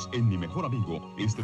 [0.00, 1.00] Unidos en Mi Mejor Amigo.
[1.18, 1.42] Este...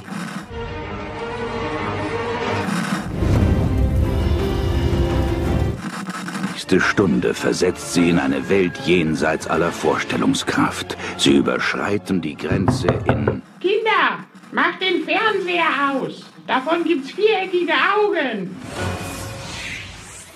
[6.52, 10.96] nächste Stunde versetzt sie in eine Welt jenseits aller Vorstellungskraft.
[11.19, 13.43] Sie überschreiten die Grenze in...
[13.61, 16.25] Kinder, macht den Fernseher aus.
[16.46, 18.57] Davon gibt's viereckige Augen.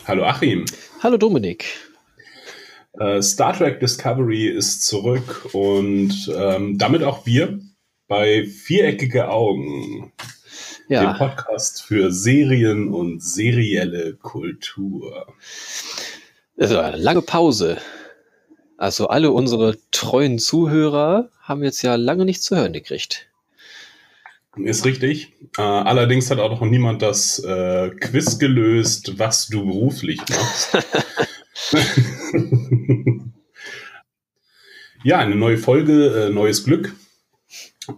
[0.07, 0.65] Hallo Achim.
[1.03, 1.65] Hallo Dominik.
[2.99, 7.61] Äh, Star Trek Discovery ist zurück und ähm, damit auch wir
[8.11, 10.13] bei Viereckige Augen.
[10.89, 11.13] Ja.
[11.13, 15.33] Dem Podcast für Serien und serielle Kultur.
[16.59, 17.79] Also eine lange Pause.
[18.77, 23.29] Also alle unsere treuen Zuhörer haben jetzt ja lange nichts zu hören gekriegt.
[24.57, 25.33] Ist richtig.
[25.57, 30.79] Äh, allerdings hat auch noch niemand das äh, Quiz gelöst, was du beruflich machst.
[35.05, 36.93] ja, eine neue Folge, äh, neues Glück.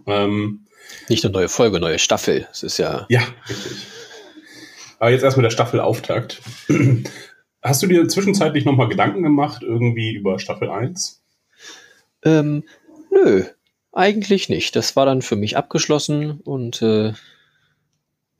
[0.07, 0.65] Ähm,
[1.09, 2.47] Nicht eine neue Folge, neue Staffel.
[2.51, 3.05] Es ist ja.
[3.09, 3.87] ja, richtig.
[4.99, 6.41] Aber jetzt erstmal der Staffelauftakt.
[7.61, 11.21] Hast du dir zwischenzeitlich nochmal Gedanken gemacht, irgendwie über Staffel 1?
[12.23, 12.63] Ähm,
[13.11, 13.45] nö,
[13.91, 14.75] eigentlich nicht.
[14.75, 17.13] Das war dann für mich abgeschlossen und äh,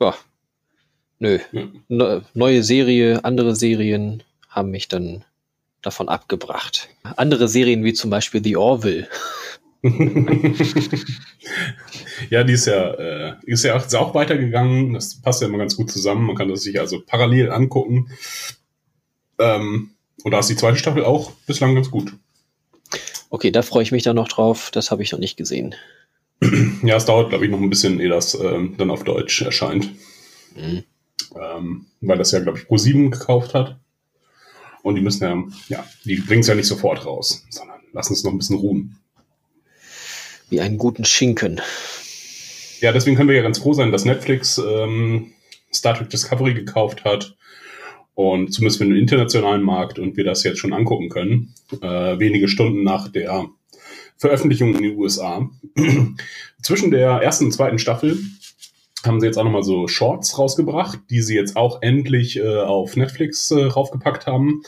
[0.01, 0.15] ja,
[1.19, 1.39] nö.
[1.51, 1.67] Ja.
[1.87, 5.23] Ne, neue Serie, andere Serien haben mich dann
[5.81, 6.89] davon abgebracht.
[7.17, 9.07] Andere Serien wie zum Beispiel The Orville.
[12.29, 14.93] ja, die ist ja, äh, ist ja auch, ist auch weitergegangen.
[14.93, 16.25] Das passt ja immer ganz gut zusammen.
[16.25, 18.09] Man kann das sich also parallel angucken.
[19.39, 19.89] Ähm,
[20.23, 22.13] und da ist die zweite Staffel auch bislang ganz gut.
[23.29, 24.71] Okay, da freue ich mich dann noch drauf.
[24.71, 25.75] Das habe ich noch nicht gesehen.
[26.83, 29.89] Ja, es dauert, glaube ich, noch ein bisschen, ehe das ähm, dann auf Deutsch erscheint.
[30.55, 30.83] Mhm.
[31.35, 33.79] Ähm, weil das ja, glaube ich, Pro7 gekauft hat.
[34.81, 38.25] Und die müssen ja, ja, die bringen es ja nicht sofort raus, sondern lassen es
[38.25, 38.97] noch ein bisschen ruhen.
[40.53, 41.61] Wie einen guten Schinken.
[42.79, 45.31] Ja, deswegen können wir ja ganz froh sein, dass Netflix ähm,
[45.73, 47.35] Star Trek Discovery gekauft hat.
[48.13, 51.55] Und zumindest für den internationalen Markt und wir das jetzt schon angucken können.
[51.81, 53.47] Äh, wenige Stunden nach der
[54.17, 55.49] Veröffentlichung in den USA.
[56.61, 58.19] Zwischen der ersten und zweiten Staffel
[59.03, 62.95] haben sie jetzt auch nochmal so Shorts rausgebracht, die sie jetzt auch endlich äh, auf
[62.95, 64.61] Netflix äh, raufgepackt haben.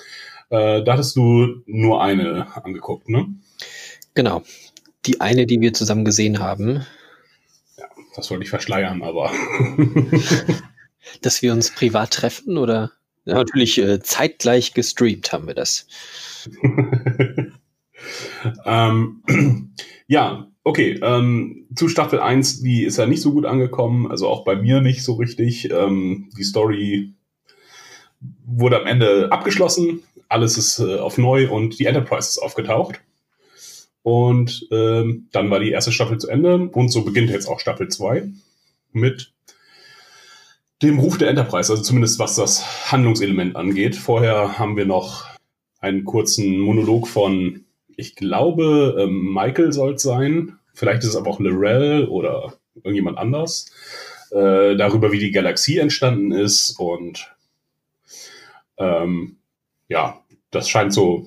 [0.50, 3.28] Äh, da hattest du nur eine angeguckt, ne?
[4.16, 4.42] Genau.
[5.06, 6.86] Die eine, die wir zusammen gesehen haben.
[7.78, 7.86] Ja,
[8.16, 9.32] das wollte ich verschleiern, aber.
[11.22, 12.92] Dass wir uns privat treffen oder?
[13.26, 15.88] Ja, natürlich äh, zeitgleich gestreamt haben wir das.
[18.66, 19.24] ähm,
[20.08, 21.00] ja, okay.
[21.02, 24.82] Ähm, zu Staffel 1, die ist ja nicht so gut angekommen, also auch bei mir
[24.82, 25.72] nicht so richtig.
[25.72, 27.14] Ähm, die Story
[28.46, 33.02] wurde am Ende abgeschlossen, alles ist äh, auf neu und die Enterprise ist aufgetaucht.
[34.06, 37.88] Und ähm, dann war die erste Staffel zu Ende und so beginnt jetzt auch Staffel
[37.88, 38.30] 2
[38.92, 39.34] mit
[40.84, 43.96] dem Ruf der Enterprise, also zumindest was das Handlungselement angeht.
[43.96, 45.26] Vorher haben wir noch
[45.80, 47.66] einen kurzen Monolog von,
[47.98, 50.60] ich glaube, ähm, Michael soll es sein.
[50.76, 53.72] Vielleicht ist es aber auch Lorel oder irgendjemand anders.
[54.30, 56.76] Äh, darüber, wie die Galaxie entstanden ist.
[56.78, 57.36] Und
[58.78, 59.38] ähm,
[59.88, 61.26] ja, das scheint so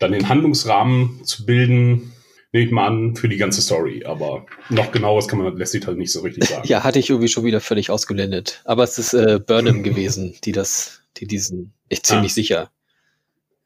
[0.00, 2.12] dann den Handlungsrahmen zu bilden,
[2.52, 4.04] nehme ich mal an, für die ganze Story.
[4.04, 6.66] Aber noch genaues kann man, lässt sich halt nicht so richtig sagen.
[6.66, 8.60] Ja, hatte ich irgendwie schon wieder völlig ausgeblendet.
[8.64, 12.34] Aber es ist äh, Burnham gewesen, die das, die diesen, ich ziemlich Ah.
[12.34, 12.70] sicher.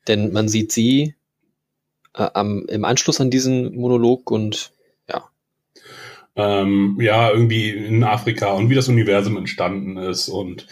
[0.07, 1.15] Denn man sieht sie
[2.15, 4.73] äh, am, im Anschluss an diesen Monolog und
[5.09, 5.25] ja,
[6.37, 10.67] ähm, ja, irgendwie in Afrika und wie das Universum entstanden ist und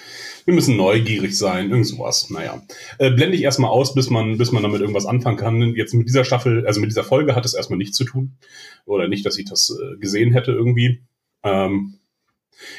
[0.44, 2.30] wir müssen neugierig sein, irgend sowas.
[2.30, 2.62] Naja.
[2.98, 5.74] Äh, blende ich erstmal aus, bis man, bis man damit irgendwas anfangen kann.
[5.74, 8.36] Jetzt mit dieser Staffel, also mit dieser Folge hat es erstmal nichts zu tun.
[8.84, 11.02] Oder nicht, dass ich das äh, gesehen hätte irgendwie.
[11.42, 11.98] Ähm,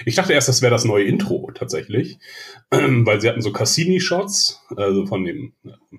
[0.06, 2.18] ich dachte erst, das wäre das neue Intro tatsächlich.
[2.70, 5.98] Weil sie hatten so Cassini-Shots, also von dem äh,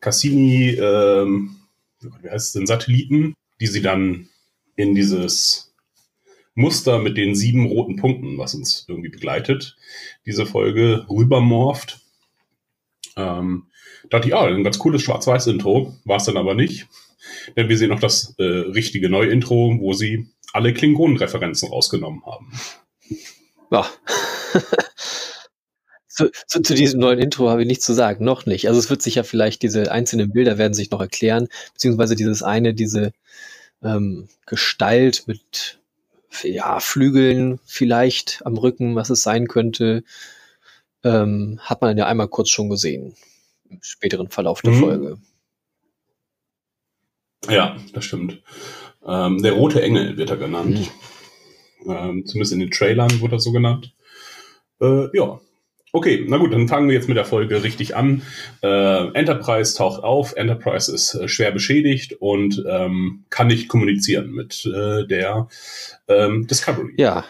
[0.00, 1.56] Cassini, ähm,
[2.00, 4.28] wie heißt es denn, Satelliten, die sie dann
[4.76, 5.71] in dieses
[6.54, 9.76] Muster mit den sieben roten Punkten, was uns irgendwie begleitet,
[10.26, 12.00] diese Folge rübermorpht.
[13.16, 13.66] Ähm,
[14.10, 16.86] dachte ich, ah, ein ganz cooles Schwarz-Weiß-Intro, war es dann aber nicht.
[17.56, 22.52] Denn wir sehen noch das äh, richtige neue Intro, wo sie alle Klingonen-Referenzen rausgenommen haben.
[23.70, 23.86] ja.
[26.08, 28.68] zu, zu, zu diesem neuen Intro habe ich nichts zu sagen, noch nicht.
[28.68, 32.42] Also es wird sich ja vielleicht, diese einzelnen Bilder werden sich noch erklären, beziehungsweise dieses
[32.42, 33.12] eine, diese
[33.82, 35.80] ähm, Gestalt mit
[36.42, 40.04] ja, Flügeln vielleicht am Rücken, was es sein könnte,
[41.04, 43.14] ähm, hat man ja einmal kurz schon gesehen
[43.68, 44.80] im späteren Verlauf der Mhm.
[44.80, 45.18] Folge.
[47.48, 48.40] Ja, das stimmt.
[49.04, 50.90] Ähm, der rote Engel wird er genannt.
[51.84, 53.94] Ähm, zumindest in den Trailern wurde er so genannt.
[54.80, 55.40] Äh, ja.
[55.94, 58.22] Okay, na gut, dann fangen wir jetzt mit der Folge richtig an.
[58.62, 64.64] Äh, Enterprise taucht auf, Enterprise ist äh, schwer beschädigt und ähm, kann nicht kommunizieren mit
[64.64, 65.48] äh, der
[66.08, 66.94] ähm, Discovery.
[66.96, 67.24] Ja.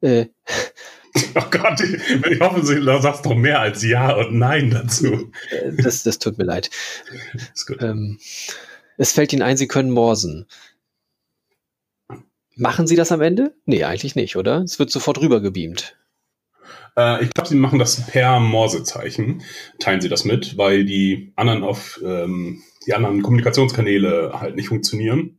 [0.00, 0.26] Äh,
[1.34, 5.30] Oh Gott, ich, ich hoffe, du sagst doch mehr als Ja und Nein dazu.
[5.50, 6.70] äh, das, das tut mir leid.
[7.54, 7.82] Ist gut.
[7.82, 8.18] Ähm,
[8.96, 10.46] es fällt Ihnen ein, Sie können morsen.
[12.56, 13.54] Machen Sie das am Ende?
[13.66, 14.62] Nee, eigentlich nicht, oder?
[14.62, 15.96] Es wird sofort rübergebeamt.
[16.96, 19.42] Äh, ich glaube, sie machen das per Morsezeichen.
[19.78, 25.38] Teilen sie das mit, weil die anderen auf ähm, die anderen Kommunikationskanäle halt nicht funktionieren.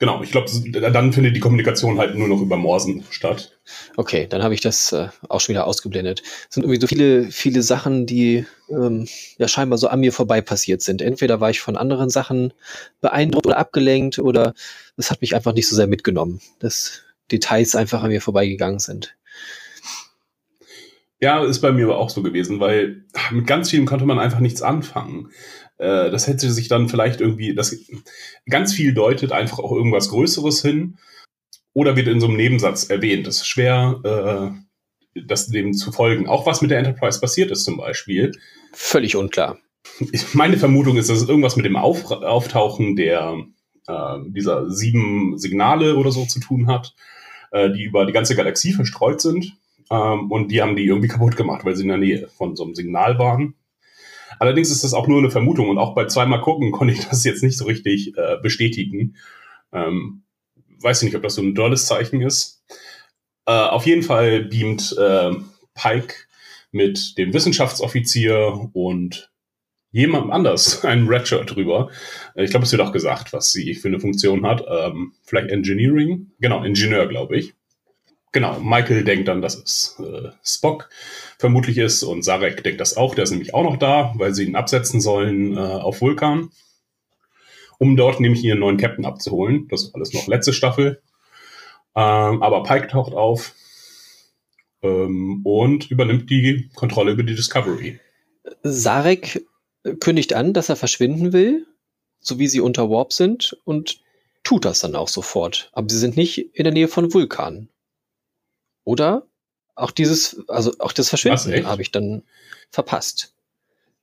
[0.00, 0.48] Genau, ich glaube,
[0.92, 3.58] dann findet die Kommunikation halt nur noch über Morsen statt.
[3.96, 6.22] Okay, dann habe ich das äh, auch schon wieder ausgeblendet.
[6.48, 10.40] Es sind irgendwie so viele, viele Sachen, die ähm, ja scheinbar so an mir vorbei
[10.40, 11.02] passiert sind.
[11.02, 12.52] Entweder war ich von anderen Sachen
[13.00, 14.54] beeindruckt oder abgelenkt oder
[14.96, 19.16] es hat mich einfach nicht so sehr mitgenommen, dass Details einfach an mir vorbeigegangen sind.
[21.20, 24.38] Ja, ist bei mir aber auch so gewesen, weil mit ganz vielen konnte man einfach
[24.38, 25.30] nichts anfangen.
[25.78, 27.76] Äh, das hätte sich dann vielleicht irgendwie, das
[28.48, 30.98] ganz viel deutet einfach auch irgendwas Größeres hin
[31.72, 33.26] oder wird in so einem Nebensatz erwähnt.
[33.26, 34.54] Es ist schwer,
[35.14, 36.28] äh, das dem zu folgen.
[36.28, 38.32] Auch was mit der Enterprise passiert ist zum Beispiel.
[38.72, 39.58] Völlig unklar.
[40.34, 43.38] Meine Vermutung ist, dass es irgendwas mit dem Auf Auftauchen der
[43.86, 46.94] äh, dieser sieben Signale oder so zu tun hat,
[47.50, 49.56] die über die ganze Galaxie verstreut sind.
[49.90, 52.64] Ähm, und die haben die irgendwie kaputt gemacht, weil sie in der Nähe von so
[52.64, 53.54] einem Signal waren.
[54.38, 57.24] Allerdings ist das auch nur eine Vermutung und auch bei zweimal gucken konnte ich das
[57.24, 59.16] jetzt nicht so richtig äh, bestätigen.
[59.72, 60.22] Ähm,
[60.80, 62.62] weiß ich nicht, ob das so ein dolles Zeichen ist.
[63.46, 65.32] Äh, auf jeden Fall beamt äh,
[65.74, 66.14] Pike
[66.70, 69.32] mit dem Wissenschaftsoffizier und
[69.90, 71.90] jemandem anders einen Redshirt drüber.
[72.34, 74.64] Äh, Ich glaube, es wird auch gesagt, was sie für eine Funktion hat.
[74.68, 76.30] Ähm, vielleicht Engineering?
[76.40, 77.54] Genau, Ingenieur, glaube ich.
[78.32, 80.90] Genau, Michael denkt dann, dass es äh, Spock
[81.38, 83.14] vermutlich ist und Sarek denkt das auch.
[83.14, 86.50] Der ist nämlich auch noch da, weil sie ihn absetzen sollen äh, auf Vulkan,
[87.78, 89.66] um dort nämlich ihren neuen Captain abzuholen.
[89.70, 91.00] Das ist alles noch letzte Staffel.
[91.96, 93.54] Ähm, aber Pike taucht auf
[94.82, 97.98] ähm, und übernimmt die Kontrolle über die Discovery.
[98.62, 99.44] Sarek
[100.00, 101.66] kündigt an, dass er verschwinden will,
[102.20, 104.00] so wie sie unter Warp sind und
[104.44, 105.70] tut das dann auch sofort.
[105.72, 107.68] Aber sie sind nicht in der Nähe von Vulkan.
[108.88, 109.26] Oder?
[109.74, 112.22] Auch dieses, also auch das Verschwinden habe ich dann
[112.70, 113.34] verpasst.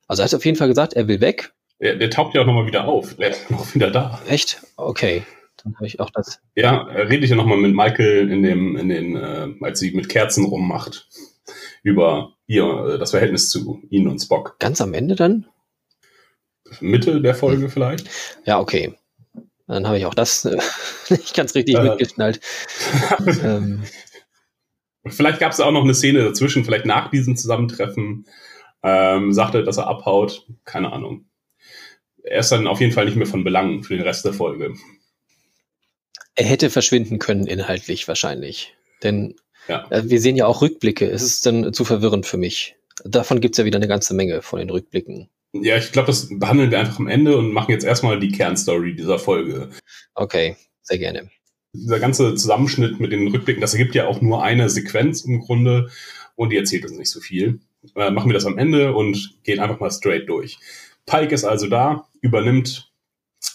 [0.06, 1.52] Also er hat auf jeden Fall gesagt, er will weg.
[1.80, 3.16] Der, der taucht ja auch nochmal wieder auf.
[3.16, 4.22] Der ist noch wieder da.
[4.28, 4.62] Echt?
[4.76, 5.24] Okay.
[5.64, 6.38] Dann habe ich auch das.
[6.54, 10.08] Ja, er redet ja nochmal mit Michael in dem, in den, äh, als sie mit
[10.08, 11.08] Kerzen rummacht,
[11.82, 14.56] über ihr, äh, das Verhältnis zu ihnen und Spock.
[14.60, 15.46] Ganz am Ende dann?
[16.78, 18.08] Mitte der Folge vielleicht.
[18.44, 18.94] Ja, okay.
[19.66, 20.56] Dann habe ich auch das äh,
[21.10, 21.82] nicht ganz richtig Äh.
[21.82, 22.40] mitgeschnallt.
[23.42, 23.82] ähm,
[25.08, 28.26] vielleicht gab es auch noch eine Szene dazwischen, vielleicht nach diesem Zusammentreffen,
[28.82, 30.46] ähm, sagt er, dass er abhaut.
[30.64, 31.26] Keine Ahnung.
[32.22, 34.74] Er ist dann auf jeden Fall nicht mehr von Belang für den Rest der Folge.
[36.34, 38.74] er hätte verschwinden können, inhaltlich wahrscheinlich.
[39.02, 39.36] Denn
[39.68, 39.86] Ja.
[39.90, 41.08] äh, wir sehen ja auch Rückblicke.
[41.10, 42.76] Es ist dann zu verwirrend für mich.
[43.04, 45.28] Davon gibt's ja wieder eine ganze Menge von den Rückblicken.
[45.52, 48.94] Ja, ich glaube, das behandeln wir einfach am Ende und machen jetzt erstmal die Kernstory
[48.94, 49.70] dieser Folge.
[50.14, 51.30] Okay, sehr gerne.
[51.76, 55.90] Dieser ganze Zusammenschnitt mit den Rückblicken, das ergibt ja auch nur eine Sequenz im Grunde
[56.34, 57.60] und die erzählt uns nicht so viel.
[57.94, 60.58] Äh, machen wir das am Ende und gehen einfach mal straight durch.
[61.06, 62.92] Pike ist also da, übernimmt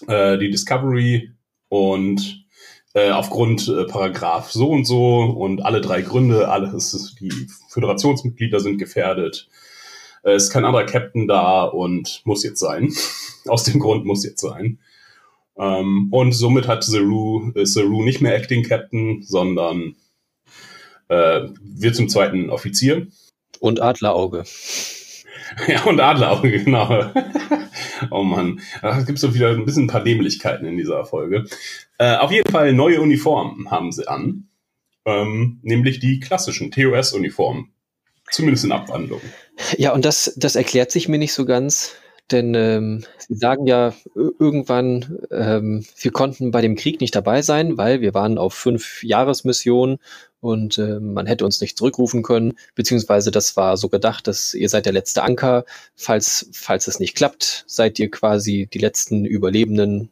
[0.07, 1.31] äh, die Discovery
[1.69, 2.45] und
[2.93, 7.31] äh, aufgrund äh, Paragraph so und so und alle drei Gründe, alles, die
[7.69, 9.49] Föderationsmitglieder sind gefährdet.
[10.23, 12.93] Äh, ist kein anderer Captain da und muss jetzt sein.
[13.47, 14.79] Aus dem Grund muss jetzt sein.
[15.61, 19.95] Ähm, und somit hat Saru, ist Saru nicht mehr Acting Captain, sondern
[21.07, 23.07] äh, wird zum zweiten Offizier.
[23.59, 24.43] Und Adlerauge.
[25.67, 27.11] Ja, und Adlerauge, genau.
[28.11, 28.61] oh Mann.
[28.81, 31.43] Es gibt so wieder ein bisschen ein paar Dämlichkeiten in dieser Folge.
[31.97, 34.47] Äh, auf jeden Fall neue Uniformen haben sie an.
[35.03, 37.73] Ähm, nämlich die klassischen TOS-Uniformen.
[38.29, 39.19] Zumindest in Abwandlung.
[39.77, 41.95] Ja, und das, das erklärt sich mir nicht so ganz.
[42.29, 47.41] Denn ähm, sie sagen ja ir- irgendwann, ähm, wir konnten bei dem Krieg nicht dabei
[47.41, 49.97] sein, weil wir waren auf fünf Jahresmission
[50.39, 54.69] und äh, man hätte uns nicht zurückrufen können, beziehungsweise das war so gedacht, dass ihr
[54.69, 55.65] seid der letzte Anker.
[55.95, 60.09] Falls, falls es nicht klappt, seid ihr quasi die letzten Überlebenden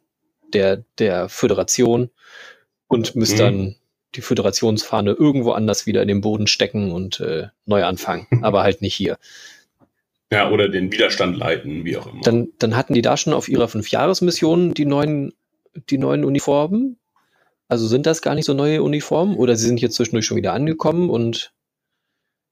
[0.54, 2.10] der, der Föderation
[2.88, 3.38] und müsst Mhm.
[3.38, 3.75] dann
[4.16, 8.82] die Föderationsfahne irgendwo anders wieder in den Boden stecken und äh, neu anfangen, aber halt
[8.82, 9.18] nicht hier.
[10.31, 12.21] Ja, oder den Widerstand leiten, wie auch immer.
[12.21, 15.33] Dann, dann hatten die da schon auf ihrer Fünfjahresmission die neuen
[15.89, 16.98] die neuen Uniformen?
[17.67, 20.53] Also sind das gar nicht so neue Uniformen oder sie sind jetzt zwischendurch schon wieder
[20.53, 21.53] angekommen und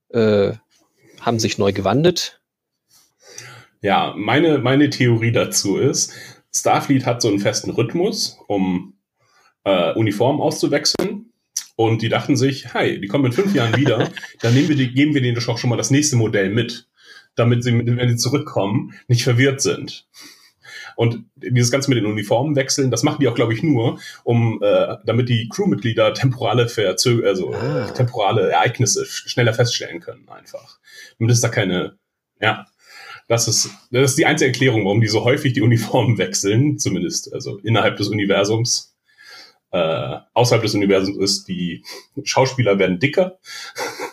[0.10, 0.53] äh,
[1.19, 2.41] haben sich neu gewandelt?
[3.81, 6.13] Ja, meine, meine Theorie dazu ist,
[6.53, 8.98] Starfleet hat so einen festen Rhythmus, um
[9.63, 11.31] äh, Uniformen auszuwechseln.
[11.75, 14.10] Und die dachten sich, hey, die kommen in fünf Jahren wieder,
[14.41, 16.88] dann nehmen wir die, geben wir denen doch schon mal das nächste Modell mit,
[17.38, 20.08] damit sie, wenn sie zurückkommen, nicht verwirrt sind.
[20.96, 24.60] Und dieses Ganze mit den Uniformen wechseln, das machen die auch, glaube ich, nur, um
[24.63, 27.91] äh, damit die Crewmitglieder temporale Verzö also ah.
[27.91, 30.79] temporale Ereignisse schneller feststellen können, einfach.
[31.20, 31.98] Damit es da keine,
[32.41, 32.65] ja,
[33.27, 37.34] das ist, das ist die einzige Erklärung, warum die so häufig die Uniformen wechseln, zumindest
[37.34, 38.96] also innerhalb des Universums.
[39.72, 41.84] Äh, außerhalb des Universums ist, die
[42.24, 43.38] Schauspieler werden dicker,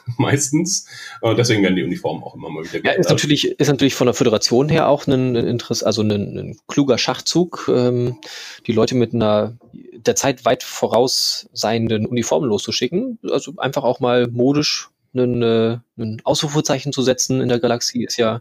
[0.19, 0.87] meistens.
[1.21, 4.07] Und deswegen werden die Uniformen auch immer mal wieder Ja, ist natürlich, ist natürlich von
[4.07, 8.19] der Föderation her auch ein, ein Interesse, also ein, ein, kluger Schachzug, ähm,
[8.67, 9.57] die Leute mit einer
[9.93, 13.19] der Zeit weit vorausseienden Uniform loszuschicken.
[13.31, 18.17] Also einfach auch mal modisch ein, äh, ein Ausrufezeichen zu setzen in der Galaxie ist
[18.17, 18.41] ja,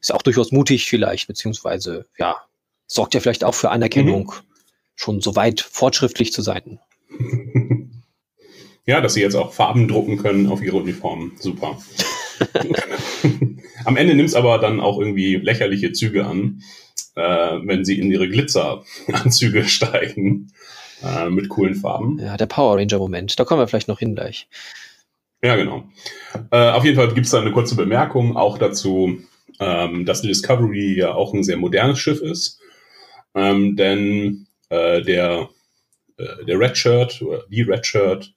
[0.00, 2.36] ist ja auch durchaus mutig vielleicht, beziehungsweise ja,
[2.86, 4.26] sorgt ja vielleicht auch für Anerkennung.
[4.26, 4.48] Mhm
[4.98, 6.80] schon so weit fortschrittlich zu sein.
[8.88, 11.32] Ja, dass sie jetzt auch Farben drucken können auf ihre Uniformen.
[11.38, 11.76] Super.
[13.84, 16.62] Am Ende nimmt es aber dann auch irgendwie lächerliche Züge an,
[17.14, 20.54] äh, wenn sie in ihre Glitzeranzüge steigen
[21.04, 22.18] äh, mit coolen Farben.
[22.18, 23.38] Ja, der Power Ranger-Moment.
[23.38, 24.48] Da kommen wir vielleicht noch hin gleich.
[25.42, 25.84] Ja, genau.
[26.50, 29.18] Äh, auf jeden Fall gibt es da eine kurze Bemerkung auch dazu,
[29.60, 32.58] ähm, dass die Discovery ja auch ein sehr modernes Schiff ist.
[33.34, 35.50] Ähm, denn äh, der,
[36.16, 38.32] äh, der Redshirt oder die Redshirt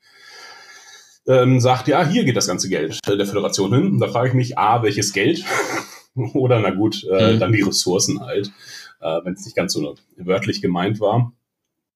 [1.28, 4.00] ähm, sagt, ja, hier geht das ganze Geld der Föderation hin.
[4.00, 5.44] Da frage ich mich, A, welches Geld?
[6.34, 7.40] Oder, na gut, äh, mhm.
[7.40, 8.52] dann die Ressourcen halt,
[9.02, 11.32] äh, wenn es nicht ganz so wörtlich gemeint war.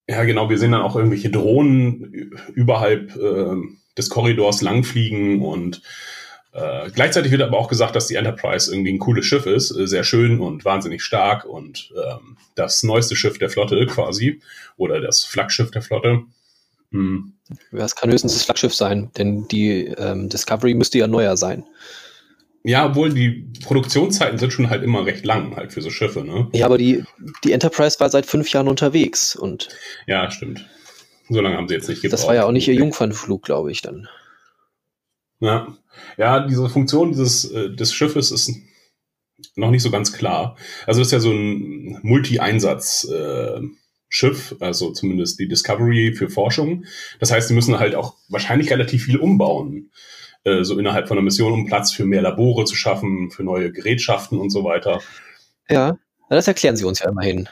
[0.08, 3.56] Ja, genau, wir sehen dann auch irgendwelche Drohnen überhalb äh,
[3.98, 5.82] des Korridors langfliegen und
[6.54, 9.88] äh, gleichzeitig wird aber auch gesagt, dass die Enterprise irgendwie ein cooles Schiff ist, äh,
[9.88, 14.42] sehr schön und wahnsinnig stark und ähm, das neueste Schiff der Flotte quasi
[14.78, 16.24] oder das Flaggschiff der Flotte.
[16.96, 17.34] Hm.
[17.72, 21.66] Ja, es kann höchstens das Flaggschiff sein, denn die ähm, Discovery müsste ja neuer sein.
[22.64, 26.48] Ja, obwohl die Produktionszeiten sind schon halt immer recht lang halt für so Schiffe, ne?
[26.54, 27.04] Ja, aber die,
[27.44, 29.70] die Enterprise war seit fünf Jahren unterwegs und.
[30.08, 30.66] Ja, stimmt.
[31.30, 32.20] So lange haben sie jetzt nicht gebraucht.
[32.20, 34.08] Das war ja auch nicht ihr Jungfernflug, glaube ich, dann.
[35.40, 35.68] Ja,
[36.18, 38.52] ja, diese Funktion dieses äh, des Schiffes ist
[39.56, 40.58] noch nicht so ganz klar.
[40.88, 43.08] Also ist ja so ein Multi-Einsatz.
[43.12, 43.62] Äh,
[44.16, 46.86] Schiff, also zumindest die Discovery für Forschung.
[47.20, 49.92] Das heißt, sie müssen halt auch wahrscheinlich relativ viel umbauen,
[50.46, 53.74] äh, so innerhalb von einer Mission, um Platz für mehr Labore zu schaffen, für neue
[53.74, 55.02] Gerätschaften und so weiter.
[55.70, 55.98] Ja,
[56.30, 57.50] das erklären sie uns ja immerhin.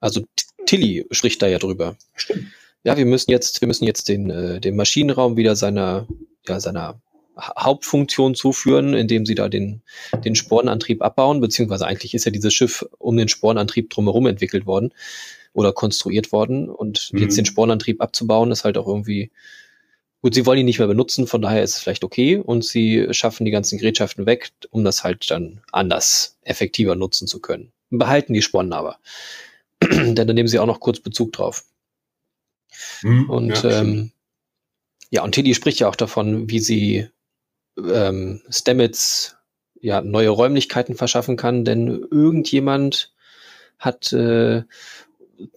[0.00, 0.24] Also
[0.66, 1.96] Tilly spricht da ja drüber.
[2.16, 2.46] Stimmt.
[2.82, 6.08] Ja, wir müssen jetzt, wir müssen jetzt den, äh, den Maschinenraum wieder seiner
[6.48, 7.00] ja, seiner
[7.38, 9.82] Hauptfunktion zuführen, indem sie da den,
[10.24, 14.92] den Spornantrieb abbauen, beziehungsweise eigentlich ist ja dieses Schiff um den Spornantrieb drumherum entwickelt worden
[15.52, 17.20] oder konstruiert worden und mhm.
[17.20, 19.30] jetzt den Spornantrieb abzubauen ist halt auch irgendwie
[20.22, 23.08] gut, sie wollen ihn nicht mehr benutzen, von daher ist es vielleicht okay und sie
[23.10, 27.72] schaffen die ganzen Gerätschaften weg, um das halt dann anders effektiver nutzen zu können.
[27.90, 28.98] Behalten die Spornen aber.
[29.82, 31.64] Denn dann nehmen sie auch noch kurz Bezug drauf.
[33.02, 34.12] Mhm, und ja, ähm,
[35.10, 37.08] ja, und Tilly spricht ja auch davon, wie sie
[37.76, 39.36] ähm, Stamets
[39.80, 43.12] ja neue Räumlichkeiten verschaffen kann, denn irgendjemand
[43.78, 44.62] hat äh,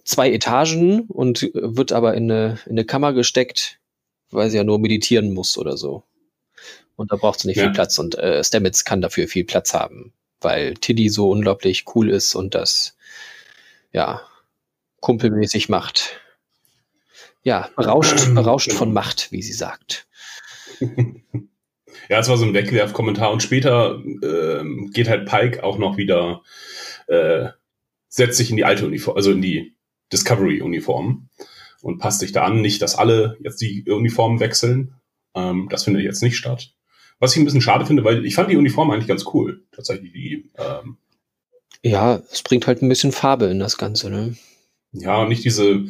[0.04, 3.78] zwei Etagen und wird aber in eine, in eine Kammer gesteckt,
[4.30, 6.02] weil sie ja nur meditieren muss oder so.
[6.96, 7.64] Und da braucht sie nicht ja.
[7.64, 12.10] viel Platz und äh, Stamets kann dafür viel Platz haben, weil Tilly so unglaublich cool
[12.10, 12.96] ist und das
[13.92, 14.22] ja
[15.00, 16.20] kumpelmäßig macht
[17.46, 20.08] ja, berauscht, berauscht von Macht, wie sie sagt.
[22.08, 26.42] Ja, es war so ein Wegwerfkommentar und später äh, geht halt Pike auch noch wieder,
[27.06, 27.48] äh,
[28.08, 29.76] setzt sich in die alte Uniform, also in die
[30.12, 31.28] Discovery-Uniform
[31.82, 32.60] und passt sich da an.
[32.60, 34.94] Nicht, dass alle jetzt die Uniformen wechseln.
[35.34, 36.72] Ähm, das findet jetzt nicht statt.
[37.18, 39.64] Was ich ein bisschen schade finde, weil ich fand die Uniform eigentlich ganz cool.
[39.72, 40.50] Tatsächlich die.
[40.58, 40.96] Ähm,
[41.82, 44.36] ja, es bringt halt ein bisschen Farbe in das Ganze, ne?
[45.00, 45.84] ja, nicht diese,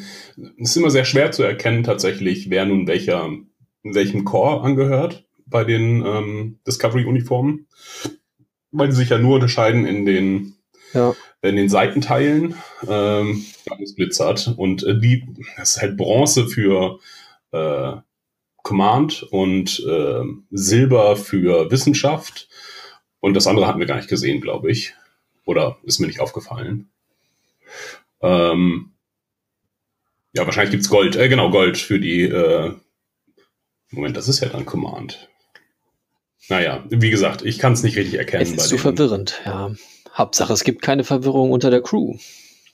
[0.58, 3.30] es ist immer sehr schwer zu erkennen tatsächlich, wer nun welcher,
[3.82, 7.66] welchem Core angehört bei den ähm, Discovery-Uniformen,
[8.72, 10.56] weil sie sich ja nur unterscheiden in den,
[10.92, 11.14] ja.
[11.42, 12.54] in den Seitenteilen,
[12.88, 15.26] ähm, alles glitzert und äh, die,
[15.56, 16.98] das ist halt Bronze für
[17.52, 17.96] äh,
[18.62, 22.48] Command und äh, Silber für Wissenschaft
[23.20, 24.94] und das andere hatten wir gar nicht gesehen, glaube ich,
[25.44, 26.90] oder ist mir nicht aufgefallen.
[28.20, 28.92] Ähm,
[30.32, 31.16] ja, wahrscheinlich gibt's Gold.
[31.16, 32.22] Äh, genau, Gold für die.
[32.22, 32.74] Äh,
[33.90, 35.28] Moment, das ist ja dann Command.
[36.48, 38.42] Naja, wie gesagt, ich kann es nicht richtig erkennen.
[38.42, 39.72] Es ist zu verwirrend, ja.
[40.14, 42.16] Hauptsache, es gibt keine Verwirrung unter der Crew.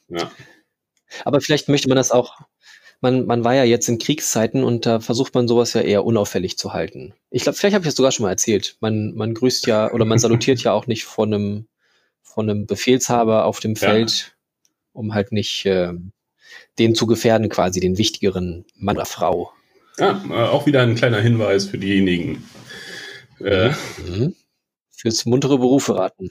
[0.09, 0.31] Ja.
[1.25, 2.41] Aber vielleicht möchte man das auch.
[3.01, 6.57] Man, man war ja jetzt in Kriegszeiten und da versucht man sowas ja eher unauffällig
[6.57, 7.15] zu halten.
[7.31, 8.77] Ich glaube, vielleicht habe ich das sogar schon mal erzählt.
[8.81, 11.67] Man, man grüßt ja oder man salutiert ja auch nicht von einem,
[12.23, 14.33] von einem Befehlshaber auf dem Feld, ja.
[14.93, 15.95] um halt nicht äh,
[16.79, 19.53] den zu gefährden, quasi den wichtigeren Mann oder Frau.
[19.99, 22.45] Ja, äh, auch wieder ein kleiner Hinweis für diejenigen.
[23.45, 23.71] Äh,
[24.07, 24.35] mhm.
[24.91, 26.31] Fürs muntere Berufe raten.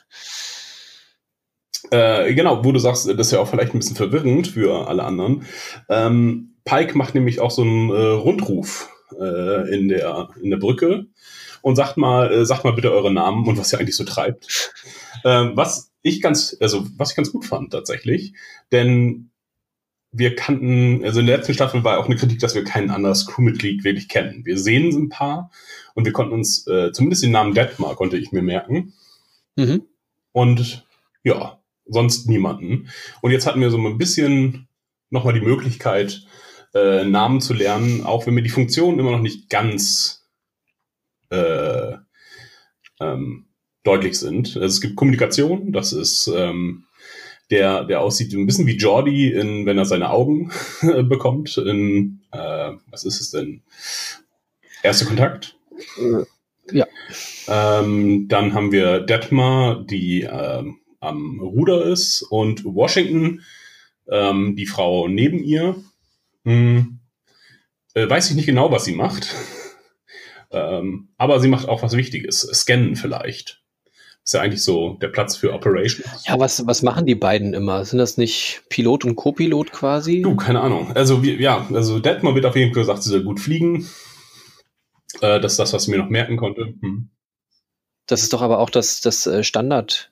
[1.89, 5.03] Äh, genau, wo du sagst, das ist ja auch vielleicht ein bisschen verwirrend für alle
[5.03, 5.45] anderen.
[5.89, 8.89] Ähm, Pike macht nämlich auch so einen äh, Rundruf
[9.19, 11.07] äh, in, der, in der Brücke
[11.61, 14.73] und sagt mal, äh, sagt mal bitte eure Namen und was ihr eigentlich so treibt.
[15.25, 18.33] Ähm, was ich ganz, also was ich ganz gut fand tatsächlich,
[18.71, 19.30] denn
[20.11, 23.25] wir kannten, also in der letzten Staffel war auch eine Kritik, dass wir kein anderes
[23.27, 24.45] Crewmitglied wirklich kennen.
[24.45, 25.51] Wir sehen ein paar
[25.93, 28.93] und wir konnten uns, äh, zumindest den Namen Detmar konnte ich mir merken.
[29.55, 29.83] Mhm.
[30.33, 30.85] Und
[31.23, 32.89] ja, sonst niemanden.
[33.21, 34.67] Und jetzt hatten wir so ein bisschen
[35.09, 36.25] nochmal die Möglichkeit,
[36.73, 40.27] äh, Namen zu lernen, auch wenn mir die Funktionen immer noch nicht ganz
[41.29, 41.93] äh,
[42.99, 43.45] ähm,
[43.83, 44.55] deutlich sind.
[44.55, 46.85] Also es gibt Kommunikation, das ist ähm,
[47.51, 51.57] der, der aussieht ein bisschen wie Jordi, in, wenn er seine Augen bekommt.
[51.57, 53.61] In, äh, was ist es denn?
[54.81, 55.57] Erster Kontakt?
[55.97, 56.23] Äh,
[56.71, 56.87] ja.
[57.47, 63.41] Ähm, dann haben wir Detmar, die ähm, am Ruder ist, und Washington,
[64.09, 65.75] ähm, die Frau neben ihr.
[66.45, 66.99] Hm,
[67.93, 69.35] äh, weiß ich nicht genau, was sie macht.
[70.51, 72.41] ähm, aber sie macht auch was Wichtiges.
[72.41, 73.60] Scannen vielleicht.
[74.23, 76.25] Ist ja eigentlich so der Platz für Operations.
[76.27, 77.83] Ja, was, was machen die beiden immer?
[77.85, 80.21] Sind das nicht Pilot und Co-Pilot quasi?
[80.21, 80.91] Du, keine Ahnung.
[80.95, 83.89] Also, wir, ja, also Detmar wird auf jeden Fall gesagt, sie soll gut fliegen.
[85.21, 86.73] Äh, das ist das, was ich mir noch merken konnte.
[86.81, 87.09] Hm.
[88.05, 90.11] Das ist doch aber auch das, das äh, Standard,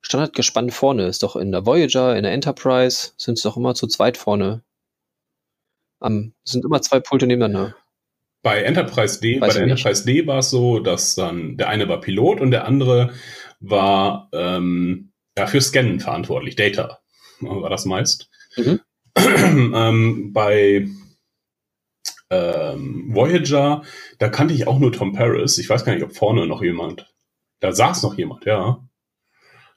[0.00, 1.06] Standardgespann vorne.
[1.06, 4.62] Ist doch in der Voyager, in der Enterprise sind es doch immer zu zweit vorne.
[6.00, 7.76] Am, sind immer zwei Pulte nebeneinander.
[8.42, 11.88] Bei Enterprise D, Weiß bei der Enterprise D war es so, dass dann der eine
[11.88, 13.14] war Pilot und der andere
[13.60, 16.98] war ähm, ja, für Scannen verantwortlich, Data
[17.40, 18.30] war das meist.
[18.56, 18.80] Mhm.
[19.16, 20.88] ähm, bei
[22.30, 23.82] ähm, Voyager,
[24.18, 25.58] da kannte ich auch nur Tom Paris.
[25.58, 27.12] Ich weiß gar nicht, ob vorne noch jemand.
[27.60, 28.86] Da saß noch jemand, ja.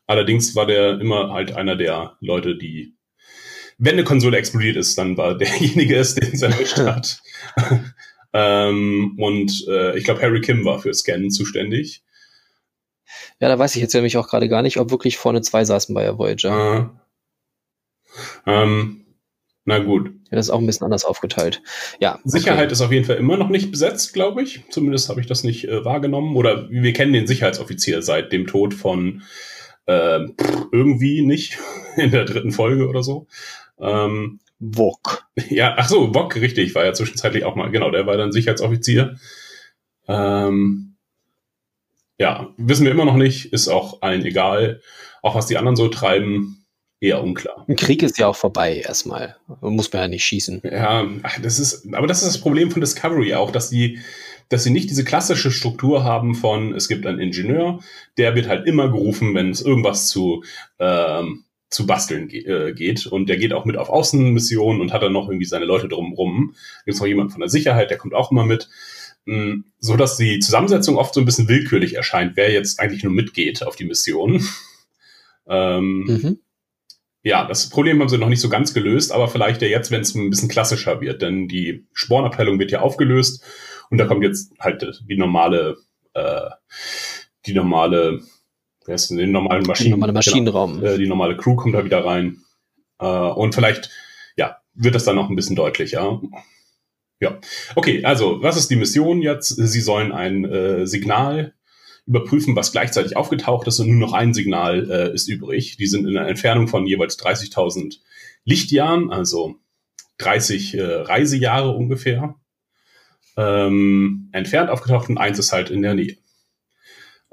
[0.07, 2.95] Allerdings war der immer halt einer der Leute, die,
[3.77, 7.21] wenn eine Konsole explodiert ist, dann war derjenige es, den es erwischt hat.
[8.33, 12.03] Ähm, und äh, ich glaube, Harry Kim war für Scannen zuständig.
[13.39, 15.93] Ja, da weiß ich jetzt nämlich auch gerade gar nicht, ob wirklich vorne zwei saßen
[15.93, 16.91] bei der Voyager.
[18.45, 19.05] Äh, ähm,
[19.65, 20.07] na gut.
[20.31, 21.61] Ja, das ist auch ein bisschen anders aufgeteilt.
[21.99, 22.19] Ja.
[22.23, 22.71] Sicherheit okay.
[22.71, 24.63] ist auf jeden Fall immer noch nicht besetzt, glaube ich.
[24.69, 26.37] Zumindest habe ich das nicht äh, wahrgenommen.
[26.37, 29.23] Oder wir kennen den Sicherheitsoffizier seit dem Tod von
[29.85, 30.19] äh,
[30.71, 31.57] irgendwie nicht
[31.97, 33.27] in der dritten Folge oder so.
[33.79, 35.27] Ähm, Wok.
[35.49, 39.17] Ja, ach so, Wok, richtig, war ja zwischenzeitlich auch mal, genau, der war dann Sicherheitsoffizier.
[40.07, 40.86] Ähm,
[42.17, 44.81] ja, wissen wir immer noch nicht, ist auch allen egal.
[45.21, 46.65] Auch was die anderen so treiben,
[46.99, 47.65] eher unklar.
[47.67, 49.35] Ein Krieg ist ja auch vorbei erstmal.
[49.61, 50.61] Muss man ja nicht schießen.
[50.63, 51.05] Ja,
[51.41, 53.99] das ist, aber das ist das Problem von Discovery auch, dass die,
[54.49, 57.79] dass sie nicht diese klassische Struktur haben von, es gibt einen Ingenieur,
[58.17, 60.43] der wird halt immer gerufen, wenn es irgendwas zu
[60.79, 63.05] ähm, zu basteln ge äh, geht.
[63.07, 66.55] Und der geht auch mit auf Außenmissionen und hat dann noch irgendwie seine Leute drumherum.
[66.85, 68.69] Gibt es noch jemand von der Sicherheit, der kommt auch immer mit.
[69.27, 73.13] Mm, so dass die Zusammensetzung oft so ein bisschen willkürlich erscheint, wer jetzt eigentlich nur
[73.13, 74.41] mitgeht auf die Mission.
[75.47, 76.39] ähm, mhm.
[77.23, 80.01] Ja, das Problem haben sie noch nicht so ganz gelöst, aber vielleicht ja jetzt, wenn
[80.01, 83.43] es ein bisschen klassischer wird, denn die Spornabteilung wird ja aufgelöst
[83.89, 85.75] und da kommt jetzt halt die normale,
[86.13, 86.49] äh,
[87.45, 88.21] die normale
[88.85, 90.79] wer ist denn den normalen Maschinen, normale Maschinenraum.
[90.79, 92.43] Genau, äh, die normale Crew kommt da wieder rein.
[92.99, 93.89] Äh, und vielleicht,
[94.37, 96.21] ja, wird das dann noch ein bisschen deutlicher.
[97.19, 97.39] Ja.
[97.75, 99.49] Okay, also, was ist die Mission jetzt?
[99.49, 101.53] Sie sollen ein äh, Signal
[102.05, 105.77] überprüfen, was gleichzeitig aufgetaucht ist und nur noch ein Signal äh, ist übrig.
[105.77, 107.97] Die sind in einer Entfernung von jeweils 30.000
[108.45, 109.55] Lichtjahren, also
[110.19, 112.35] 30 äh, Reisejahre ungefähr,
[113.35, 116.17] ähm, entfernt aufgetaucht und eins ist halt in der Nähe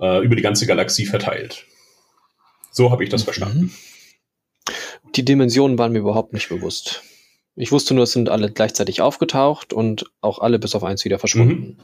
[0.01, 1.67] äh, über die ganze Galaxie verteilt.
[2.73, 3.25] So habe ich das mhm.
[3.25, 3.75] verstanden.
[5.15, 7.03] Die Dimensionen waren mir überhaupt nicht bewusst.
[7.57, 11.19] Ich wusste nur, es sind alle gleichzeitig aufgetaucht und auch alle bis auf eins wieder
[11.19, 11.55] verschwunden.
[11.55, 11.77] Mhm.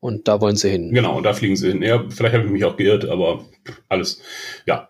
[0.00, 0.92] Und da wollen sie hin.
[0.92, 1.82] Genau, und da fliegen sie hin.
[1.82, 3.44] Ja, vielleicht habe ich mich auch geirrt, aber
[3.88, 4.22] alles.
[4.66, 4.88] Ja,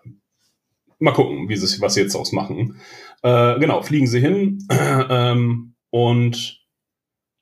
[0.99, 2.79] mal gucken, wie sie, was sie jetzt ausmachen.
[3.23, 4.65] Äh, genau, fliegen sie hin
[5.09, 6.61] ähm, und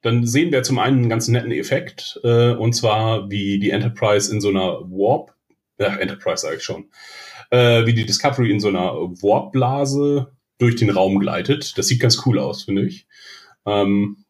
[0.02, 4.34] dann sehen wir zum einen einen ganz netten Effekt, äh, und zwar wie die Enterprise
[4.34, 5.36] in so einer Warp,
[5.78, 6.90] ja, Enterprise sage ich schon,
[7.52, 11.78] äh, wie die Discovery in so einer Warp-Blase durch den Raum gleitet.
[11.78, 13.08] Das sieht ganz cool aus, finde ich.
[13.66, 14.26] Ähm,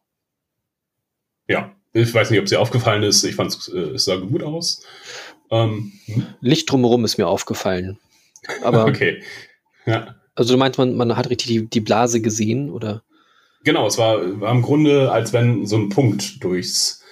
[1.46, 3.24] ja, ich weiß nicht, ob es dir aufgefallen ist.
[3.24, 4.82] Ich fand äh, es sah gut aus.
[5.50, 6.26] Ähm, hm?
[6.40, 7.98] Licht drumherum ist mir aufgefallen.
[8.62, 9.22] Aber okay.
[9.86, 10.14] Ja.
[10.34, 13.02] Also du meinst, man, man hat richtig die, die Blase gesehen, oder?
[13.64, 17.02] Genau, es war, war im Grunde, als wenn so ein Punkt durchs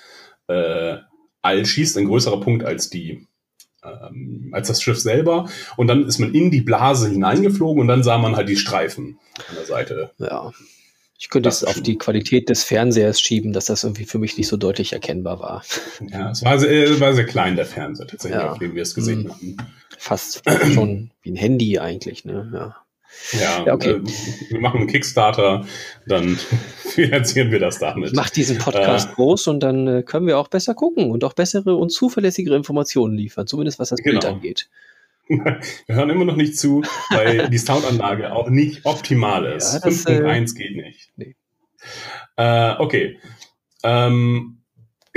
[0.47, 0.97] äh,
[1.43, 3.27] All schießt, ein größerer Punkt als die
[3.85, 5.49] ähm, als das Schiff selber.
[5.77, 9.19] Und dann ist man in die Blase hineingeflogen und dann sah man halt die Streifen
[9.49, 10.11] an der Seite.
[10.19, 10.53] Ja.
[11.21, 14.47] Ich könnte es auf die Qualität des Fernsehers schieben, dass das irgendwie für mich nicht
[14.47, 15.65] so deutlich erkennbar war.
[16.09, 18.53] Ja, es war sehr, war sehr klein, der Fernseher tatsächlich, ja.
[18.53, 19.31] auf dem wir es gesehen hm.
[19.31, 19.57] haben.
[19.99, 20.43] Fast
[20.75, 22.49] schon wie ein Handy eigentlich, ne?
[22.55, 22.77] Ja.
[23.33, 23.91] Ja, ja okay.
[23.91, 24.03] Äh,
[24.51, 25.67] wir machen einen Kickstarter,
[26.07, 26.37] dann
[26.79, 28.15] finanzieren wir das damit.
[28.15, 31.35] Macht diesen Podcast äh, groß und dann äh, können wir auch besser gucken und auch
[31.35, 34.21] bessere und zuverlässigere Informationen liefern, zumindest was das genau.
[34.21, 34.69] Bild angeht.
[35.29, 35.61] Wir
[35.95, 39.75] hören immer noch nicht zu, weil die Soundanlage auch nicht optimal ist.
[39.75, 41.13] Ja, 5.1 äh, geht nicht.
[41.17, 41.37] Nee.
[42.37, 43.19] Äh, okay.
[43.83, 44.58] Ähm,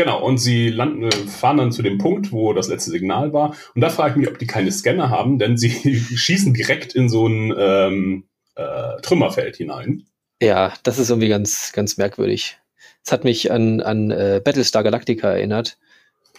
[0.01, 3.55] Genau, und sie landen, fahren dann zu dem Punkt, wo das letzte Signal war.
[3.75, 5.69] Und da frage ich mich, ob die keine Scanner haben, denn sie
[6.15, 8.23] schießen direkt in so ein ähm,
[8.55, 10.07] äh, Trümmerfeld hinein.
[10.41, 12.57] Ja, das ist irgendwie ganz, ganz merkwürdig.
[13.05, 15.77] Es hat mich an, an äh, Battlestar Galactica erinnert,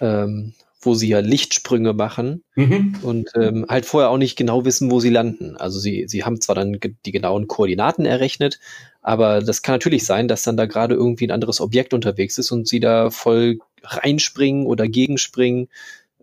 [0.00, 2.96] ähm, wo sie ja Lichtsprünge machen mhm.
[3.02, 5.56] und ähm, halt vorher auch nicht genau wissen, wo sie landen.
[5.56, 8.58] Also sie, sie haben zwar dann die genauen Koordinaten errechnet,
[9.02, 12.52] aber das kann natürlich sein, dass dann da gerade irgendwie ein anderes Objekt unterwegs ist
[12.52, 15.68] und sie da voll reinspringen oder gegenspringen.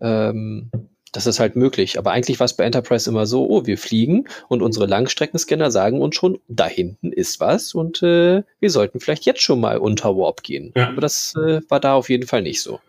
[0.00, 0.70] Ähm,
[1.12, 1.98] das ist halt möglich.
[1.98, 6.00] Aber eigentlich war es bei Enterprise immer so, oh, wir fliegen und unsere Langstreckenscanner sagen
[6.00, 10.16] uns schon, da hinten ist was und äh, wir sollten vielleicht jetzt schon mal unter
[10.16, 10.72] Warp gehen.
[10.76, 10.88] Ja.
[10.88, 12.80] Aber das äh, war da auf jeden Fall nicht so.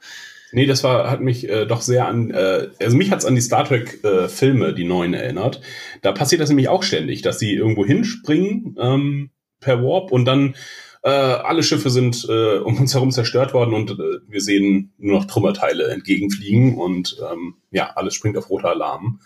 [0.54, 3.41] Nee, das war, hat mich äh, doch sehr an, äh, also mich hat's an die
[3.41, 5.62] Star Trek-Filme, äh, die neuen, erinnert.
[6.01, 9.30] Da passiert das nämlich auch ständig, dass sie irgendwo hinspringen ähm,
[9.62, 10.56] per Warp und dann
[11.04, 15.19] äh, alle Schiffe sind äh, um uns herum zerstört worden und äh, wir sehen nur
[15.19, 19.21] noch Trümmerteile entgegenfliegen und ähm, ja, alles springt auf roter Alarm.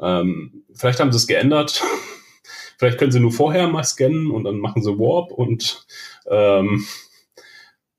[0.00, 1.82] Ähm, vielleicht haben sie es geändert.
[2.78, 5.86] vielleicht können sie nur vorher mal scannen und dann machen sie Warp und
[6.28, 6.84] ähm,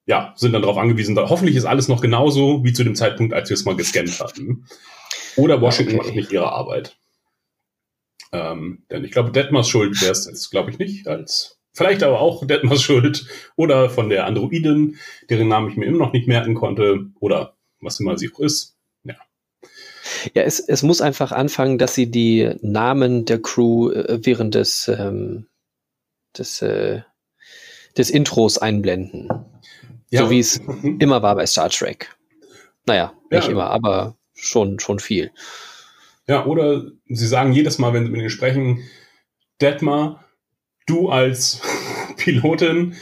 [0.05, 3.49] ja, sind dann darauf angewiesen, hoffentlich ist alles noch genauso wie zu dem Zeitpunkt, als
[3.49, 4.65] wir es mal gescannt hatten.
[5.35, 6.07] Oder Washington okay.
[6.07, 6.97] macht nicht ihre Arbeit.
[8.31, 12.19] Ähm, denn ich glaube, Detmers Schuld wäre es jetzt, glaube ich, nicht, als vielleicht aber
[12.19, 14.97] auch Detmers Schuld oder von der Androidin,
[15.29, 18.75] deren Namen ich mir immer noch nicht merken konnte, oder was immer sie auch ist.
[19.03, 19.15] Ja.
[20.33, 24.87] Ja, es, es muss einfach anfangen, dass sie die Namen der Crew äh, während des,
[24.87, 25.47] ähm,
[26.37, 27.01] des, äh,
[27.97, 29.29] des Intros einblenden.
[30.09, 30.23] Ja.
[30.23, 30.59] So wie es
[30.99, 32.15] immer war bei Star Trek.
[32.85, 33.51] Naja, nicht ja.
[33.51, 35.31] immer, aber schon, schon viel.
[36.27, 38.83] Ja, oder sie sagen jedes Mal, wenn sie mit ihnen sprechen,
[39.61, 40.25] Detmar,
[40.89, 41.61] du als
[42.17, 42.95] Pilotin,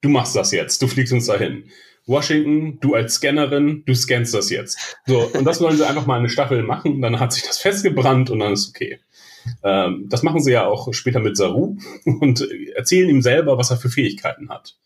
[0.00, 1.70] du machst das jetzt, du fliegst uns dahin.
[2.06, 4.98] Washington, du als Scannerin, du scannst das jetzt.
[5.06, 8.28] So, und das wollen sie einfach mal eine Staffel machen, dann hat sich das festgebrannt
[8.30, 8.98] und dann ist okay.
[9.62, 13.76] Ähm, das machen sie ja auch später mit Saru und erzählen ihm selber, was er
[13.76, 14.76] für Fähigkeiten hat.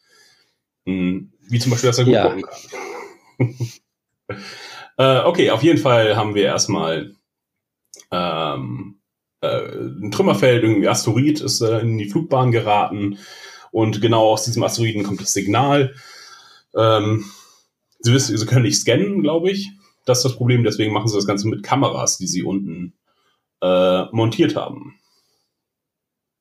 [0.85, 2.29] Hm, wie zum Beispiel, dass er gut ja.
[2.29, 2.45] gucken
[3.39, 3.57] kann.
[4.99, 7.15] äh, okay, auf jeden Fall haben wir erstmal
[8.11, 8.96] ähm, äh,
[9.47, 13.19] ein Trümmerfeld, irgendwie Asteroid ist äh, in die Flugbahn geraten
[13.71, 15.95] und genau aus diesem Asteroiden kommt das Signal.
[16.75, 17.25] Ähm,
[18.01, 19.71] sie, wissen, sie können nicht scannen, glaube ich.
[20.05, 22.95] Das ist das Problem, deswegen machen sie das Ganze mit Kameras, die sie unten
[23.61, 24.95] äh, montiert haben.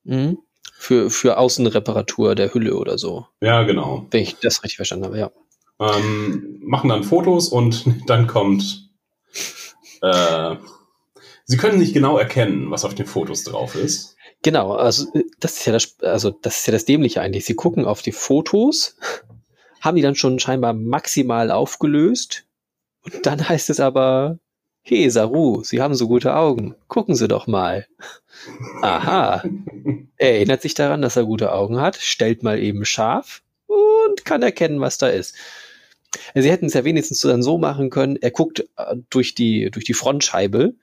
[0.04, 0.38] Mhm.
[0.78, 3.28] Für, für Außenreparatur der Hülle oder so.
[3.42, 4.08] Ja, genau.
[4.12, 5.32] Wenn ich das richtig verstanden habe, ja.
[5.80, 8.90] Ähm, machen dann Fotos und dann kommt.
[10.02, 10.56] Äh,
[11.46, 14.16] sie können nicht genau erkennen, was auf den Fotos drauf ist.
[14.42, 15.08] Genau, also
[15.40, 17.46] das ist ja das, also das ist ja das Dämliche eigentlich.
[17.46, 18.98] Sie gucken auf die Fotos,
[19.82, 22.46] haben die dann schon scheinbar maximal aufgelöst
[23.02, 24.40] und dann heißt es aber,
[24.82, 27.88] hey Saru, Sie haben so gute Augen, gucken Sie doch mal.
[28.82, 29.44] Aha.
[30.18, 34.44] Er erinnert sich daran, dass er gute Augen hat, stellt mal eben scharf und kann
[34.44, 35.36] erkennen, was da ist.
[36.34, 39.86] Sie hätten es ja wenigstens dann so machen können, er guckt äh, durch die, durch
[39.86, 40.76] die Frontscheibe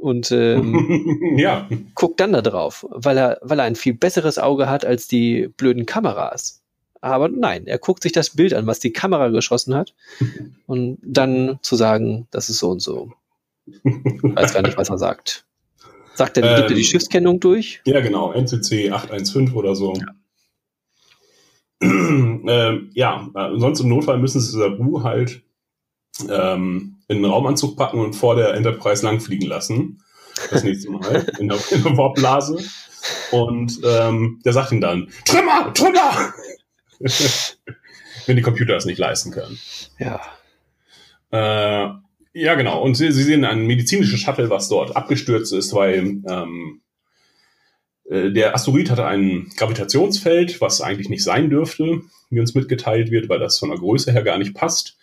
[0.00, 1.68] und ähm, ja.
[1.94, 5.48] guckt dann da drauf, weil er, weil er ein viel besseres Auge hat als die
[5.56, 6.62] blöden Kameras.
[7.00, 9.94] Aber nein, er guckt sich das Bild an, was die Kamera geschossen hat,
[10.66, 13.12] und dann zu sagen, das ist so und so.
[13.66, 15.44] Ich weiß gar nicht, was er sagt.
[16.14, 17.80] Sagt er, gibt er die Ähm, Schiffskennung durch?
[17.84, 19.94] Ja, genau, NCC 815 oder so.
[21.80, 25.42] ähm, ja, äh, sonst im Notfall müssen sie Sabu halt
[26.28, 30.02] ähm, in einen Raumanzug packen und vor der Enterprise langfliegen lassen.
[30.50, 32.62] Das nächste Mal in der, in der Warpblase.
[33.30, 36.34] Und ähm, der sagt ihm dann, Trümmer, Trümmer!
[38.26, 39.58] Wenn die Computer es nicht leisten können.
[39.98, 40.20] Ja.
[41.30, 41.90] Äh,
[42.34, 42.82] ja, genau.
[42.82, 46.82] Und sie, sie sehen ein medizinisches Shuttle, was dort abgestürzt ist, weil ähm,
[48.10, 53.28] äh, der Asteroid hatte ein Gravitationsfeld, was eigentlich nicht sein dürfte, wie uns mitgeteilt wird,
[53.28, 54.97] weil das von der Größe her gar nicht passt.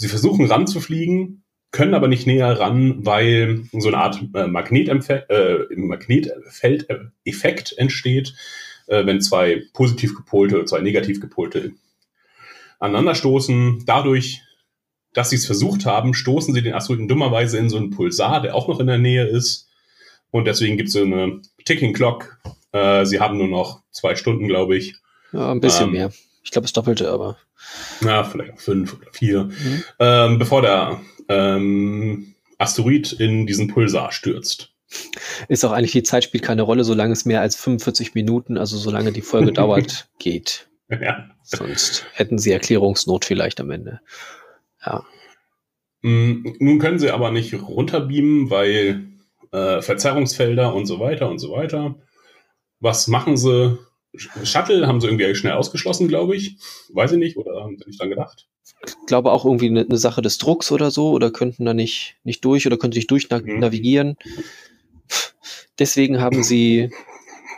[0.00, 7.74] Sie versuchen ranzufliegen, können aber nicht näher ran, weil so eine Art äh, äh, Magnetfeldeffekt
[7.76, 8.34] entsteht,
[8.86, 11.72] äh, wenn zwei positiv gepolte oder zwei negativ gepolte
[12.78, 13.82] aneinanderstoßen.
[13.84, 14.40] Dadurch,
[15.12, 18.54] dass sie es versucht haben, stoßen sie den Asteroiden dummerweise in so einen Pulsar, der
[18.54, 19.68] auch noch in der Nähe ist.
[20.30, 22.40] Und deswegen gibt es so eine Ticking Clock.
[22.72, 24.94] Äh, sie haben nur noch zwei Stunden, glaube ich.
[25.34, 26.10] ja, ein bisschen Ähm, mehr.
[26.42, 27.36] Ich glaube, das Doppelte, aber.
[28.00, 29.44] Na, vielleicht auch fünf oder vier.
[29.44, 29.84] Mhm.
[29.98, 34.72] Ähm, bevor der ähm, Asteroid in diesen Pulsar stürzt.
[35.48, 38.76] Ist auch eigentlich die Zeit spielt keine Rolle, solange es mehr als 45 Minuten, also
[38.76, 40.68] solange die Folge dauert, geht.
[40.88, 41.30] ja.
[41.42, 44.00] Sonst hätten sie Erklärungsnot vielleicht am Ende.
[44.84, 45.04] Ja.
[46.02, 49.04] Mm, Nun können sie aber nicht runterbeamen, weil
[49.52, 51.96] äh, Verzerrungsfelder und so weiter und so weiter.
[52.80, 53.78] Was machen sie?
[54.14, 56.56] Sh- Shuttle haben sie irgendwie schnell ausgeschlossen, glaube ich.
[56.92, 58.48] Weiß ich nicht, oder haben sie nicht dran gedacht?
[58.86, 62.16] Ich glaube auch irgendwie eine, eine Sache des Drucks oder so, oder könnten da nicht,
[62.24, 63.58] nicht durch oder könnten sich durch Mhm.
[63.58, 64.16] navigieren.
[65.78, 66.90] Deswegen haben sie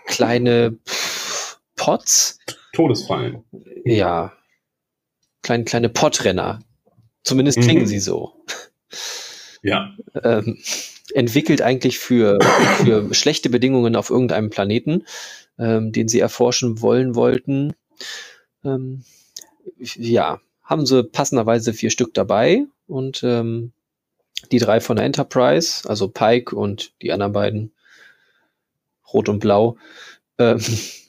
[0.06, 0.76] kleine
[1.76, 2.38] Pots,
[2.72, 3.44] Todesfallen.
[3.84, 4.32] ja,
[5.42, 6.60] kleine, kleine Podrenner.
[7.24, 7.62] Zumindest Mhm.
[7.62, 8.32] klingen sie so.
[9.62, 9.94] Ja.
[10.24, 10.58] ähm,
[11.14, 12.38] entwickelt eigentlich für,
[12.84, 15.04] für schlechte Bedingungen auf irgendeinem Planeten,
[15.58, 17.74] ähm, den sie erforschen wollen wollten.
[18.64, 19.04] Ähm,
[19.78, 23.72] ja, haben sie passenderweise vier Stück dabei und ähm,
[24.50, 27.72] die drei von der Enterprise, also Pike und die anderen beiden,
[29.12, 29.76] Rot und Blau,
[30.38, 30.60] ähm,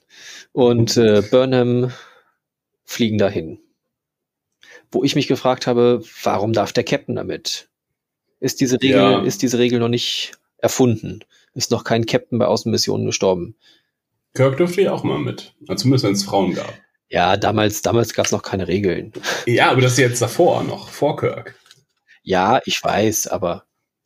[0.52, 1.92] und äh, Burnham
[2.86, 3.60] fliegen dahin.
[4.92, 7.70] Wo ich mich gefragt habe, warum darf der Captain damit?
[8.40, 9.24] Ist diese Regel, Ja.
[9.24, 11.22] ist diese Regel noch nicht erfunden?
[11.56, 13.56] Ist noch kein Captain bei Außenmissionen gestorben?
[14.34, 15.54] Kirk dürfte ja auch mal mit.
[15.68, 16.74] Also zumindest wenn es Frauen gab.
[17.10, 19.14] Ja, damals, damals gab es noch keine Regeln.
[19.46, 21.56] Ja, aber das ist jetzt davor noch, vor Kirk.
[22.24, 23.66] Ja, ich weiß, aber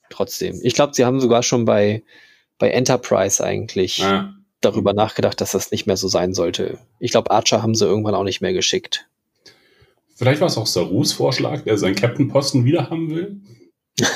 [0.10, 0.60] trotzdem.
[0.64, 2.04] Ich glaube, sie haben sogar schon bei,
[2.58, 6.80] bei Enterprise eigentlich Ah, darüber nachgedacht, dass das nicht mehr so sein sollte.
[7.00, 9.08] Ich glaube, Archer haben sie irgendwann auch nicht mehr geschickt.
[10.16, 13.40] vielleicht war es auch Sarus Vorschlag, der seinen Captain-Posten wieder haben will.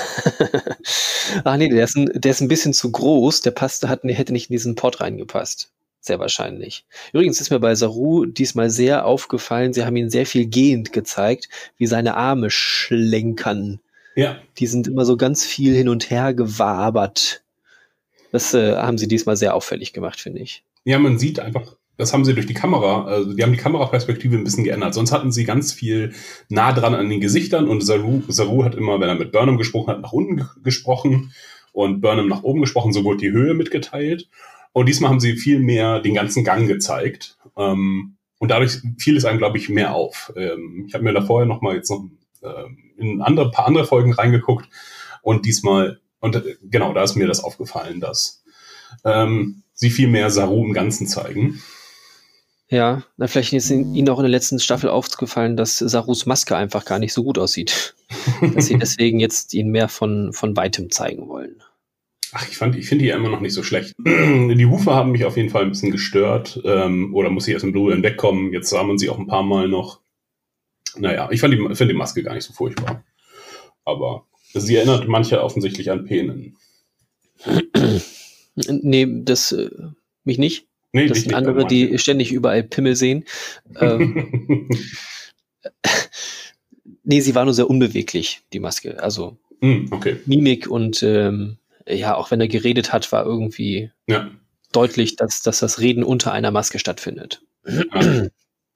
[1.43, 3.41] Ach nee, der ist, ein, der ist ein bisschen zu groß.
[3.41, 5.71] Der passte, hat, hätte nicht in diesen Pod reingepasst.
[6.03, 6.83] Sehr wahrscheinlich.
[7.13, 11.47] Übrigens ist mir bei Saru diesmal sehr aufgefallen, sie haben ihn sehr viel gehend gezeigt,
[11.77, 13.79] wie seine Arme schlenkern.
[14.15, 17.43] Ja, Die sind immer so ganz viel hin und her gewabert.
[18.31, 20.63] Das äh, haben sie diesmal sehr auffällig gemacht, finde ich.
[20.85, 24.35] Ja, man sieht einfach, das haben sie durch die Kamera, also die haben die Kameraperspektive
[24.35, 24.95] ein bisschen geändert.
[24.95, 26.13] Sonst hatten sie ganz viel
[26.49, 29.89] nah dran an den Gesichtern und Saru, Saru hat immer, wenn er mit Burnham gesprochen
[29.91, 31.31] hat, nach unten ge- gesprochen
[31.73, 34.27] und Burnham nach oben gesprochen, so wurde die Höhe mitgeteilt.
[34.73, 37.37] Und diesmal haben sie viel mehr den ganzen Gang gezeigt.
[37.57, 40.33] Ähm, und dadurch fiel es einem, glaube ich, mehr auf.
[40.35, 42.05] Ähm, ich habe mir da vorher noch mal jetzt noch
[42.43, 44.67] ähm, in andere, paar andere Folgen reingeguckt
[45.21, 48.43] und diesmal, und äh, genau, da ist mir das aufgefallen, dass
[49.03, 51.61] ähm, sie viel mehr Saru im Ganzen zeigen.
[52.69, 56.85] Ja, na, vielleicht ist Ihnen auch in der letzten Staffel aufgefallen, dass Sarus Maske einfach
[56.85, 57.95] gar nicht so gut aussieht.
[58.53, 61.61] dass sie deswegen jetzt ihn mehr von, von weitem zeigen wollen.
[62.33, 63.93] Ach, ich fand, ich finde die ja immer noch nicht so schlecht.
[63.99, 66.61] Die Hufe haben mich auf jeden Fall ein bisschen gestört.
[66.63, 68.53] Ähm, oder muss ich erst im Blue wegkommen?
[68.53, 69.99] Jetzt sah man sie auch ein paar Mal noch.
[70.97, 73.03] Naja, ich fand die, finde die Maske gar nicht so furchtbar.
[73.83, 76.57] Aber sie erinnert manche offensichtlich an Penen.
[78.67, 79.69] Nee, das äh,
[80.25, 80.67] mich nicht.
[80.91, 83.23] Nee, Das sind andere, die ständig überall Pimmel sehen.
[83.79, 84.69] Ähm,
[87.03, 89.01] nee, sie war nur sehr unbeweglich, die Maske.
[89.01, 94.29] Also Hm, okay, Mimik und ähm, ja, auch wenn er geredet hat, war irgendwie ja.
[94.71, 97.41] deutlich, dass, dass das Reden unter einer Maske stattfindet.
[97.91, 98.27] Ah,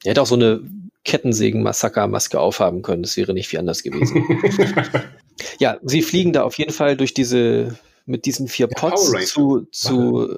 [0.03, 0.61] Er hätte auch so eine
[1.03, 3.03] Kettensägen-Massaker-Maske aufhaben können.
[3.03, 4.23] Das wäre nicht viel anders gewesen.
[5.59, 9.25] ja, sie fliegen da auf jeden Fall durch diese, mit diesen vier Ja, Ranger.
[9.25, 10.35] zu, zu,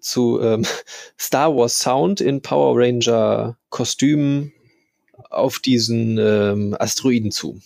[0.00, 0.64] zu ähm,
[1.18, 4.52] Star Wars Sound in Power Ranger Kostümen
[5.30, 7.60] auf diesen ähm, Asteroiden zu.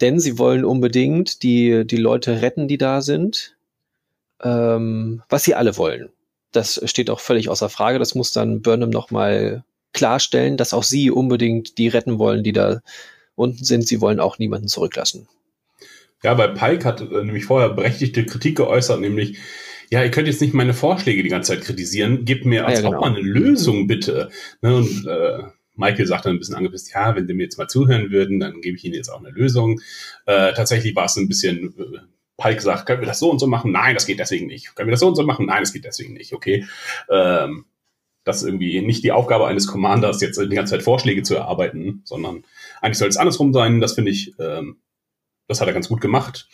[0.00, 3.56] Denn sie wollen unbedingt die, die Leute retten, die da sind.
[4.42, 6.10] ähm, was sie alle wollen.
[6.52, 7.98] Das steht auch völlig außer Frage.
[7.98, 12.80] Das muss dann Burnham nochmal klarstellen, dass auch sie unbedingt die retten wollen, die da
[13.34, 13.86] unten sind.
[13.86, 15.28] Sie wollen auch niemanden zurücklassen.
[16.22, 19.38] Ja, bei Pike hat äh, nämlich vorher berechtigte Kritik geäußert, nämlich,
[19.90, 22.82] ja, ihr könnt jetzt nicht meine Vorschläge die ganze Zeit kritisieren, gebt mir als ah,
[22.82, 22.98] ja, genau.
[22.98, 24.30] auch mal eine Lösung, bitte.
[24.62, 25.42] Ne, und äh,
[25.76, 28.60] Michael sagt dann ein bisschen angepisst, ja, wenn sie mir jetzt mal zuhören würden, dann
[28.60, 29.80] gebe ich ihnen jetzt auch eine Lösung.
[30.26, 31.98] Äh, tatsächlich war es ein bisschen, äh,
[32.36, 33.72] Pike sagt, können wir das so und so machen?
[33.72, 34.74] Nein, das geht deswegen nicht.
[34.74, 35.46] Können wir das so und so machen?
[35.46, 36.32] Nein, das geht deswegen nicht.
[36.32, 36.66] Okay.
[37.10, 37.64] Ähm,
[38.24, 42.00] das ist irgendwie nicht die Aufgabe eines Commanders, jetzt die ganze Zeit Vorschläge zu erarbeiten,
[42.04, 42.44] sondern
[42.80, 43.80] eigentlich soll es andersrum sein.
[43.80, 44.78] Das finde ich, ähm,
[45.46, 46.48] das hat er ganz gut gemacht.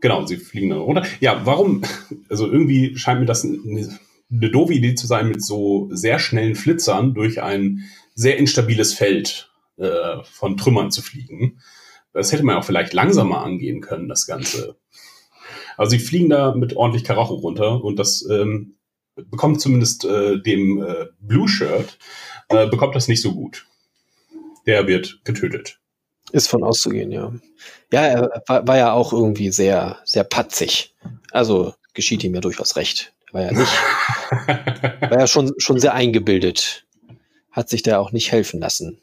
[0.00, 1.04] Genau, sie fliegen dann runter.
[1.20, 1.82] Ja, warum?
[2.28, 3.98] Also irgendwie scheint mir das eine,
[4.30, 9.50] eine doofe Idee zu sein, mit so sehr schnellen Flitzern durch ein sehr instabiles Feld
[9.76, 11.60] äh, von Trümmern zu fliegen.
[12.12, 14.76] Das hätte man auch vielleicht langsamer angehen können, das Ganze.
[15.76, 18.76] Also sie fliegen da mit ordentlich Karacho runter und das ähm,
[19.16, 21.98] bekommt zumindest äh, dem äh, Blue Shirt,
[22.48, 23.66] äh, bekommt das nicht so gut.
[24.66, 25.80] Der wird getötet.
[26.30, 27.32] Ist von auszugehen, ja.
[27.92, 30.94] Ja, er war, war ja auch irgendwie sehr, sehr patzig.
[31.30, 33.12] Also geschieht ihm ja durchaus recht.
[33.32, 33.72] War ja nicht,
[35.10, 36.86] war ja schon, schon sehr eingebildet.
[37.52, 38.98] Hat sich da auch nicht helfen lassen.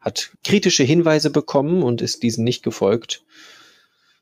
[0.00, 3.22] Hat kritische Hinweise bekommen und ist diesen nicht gefolgt.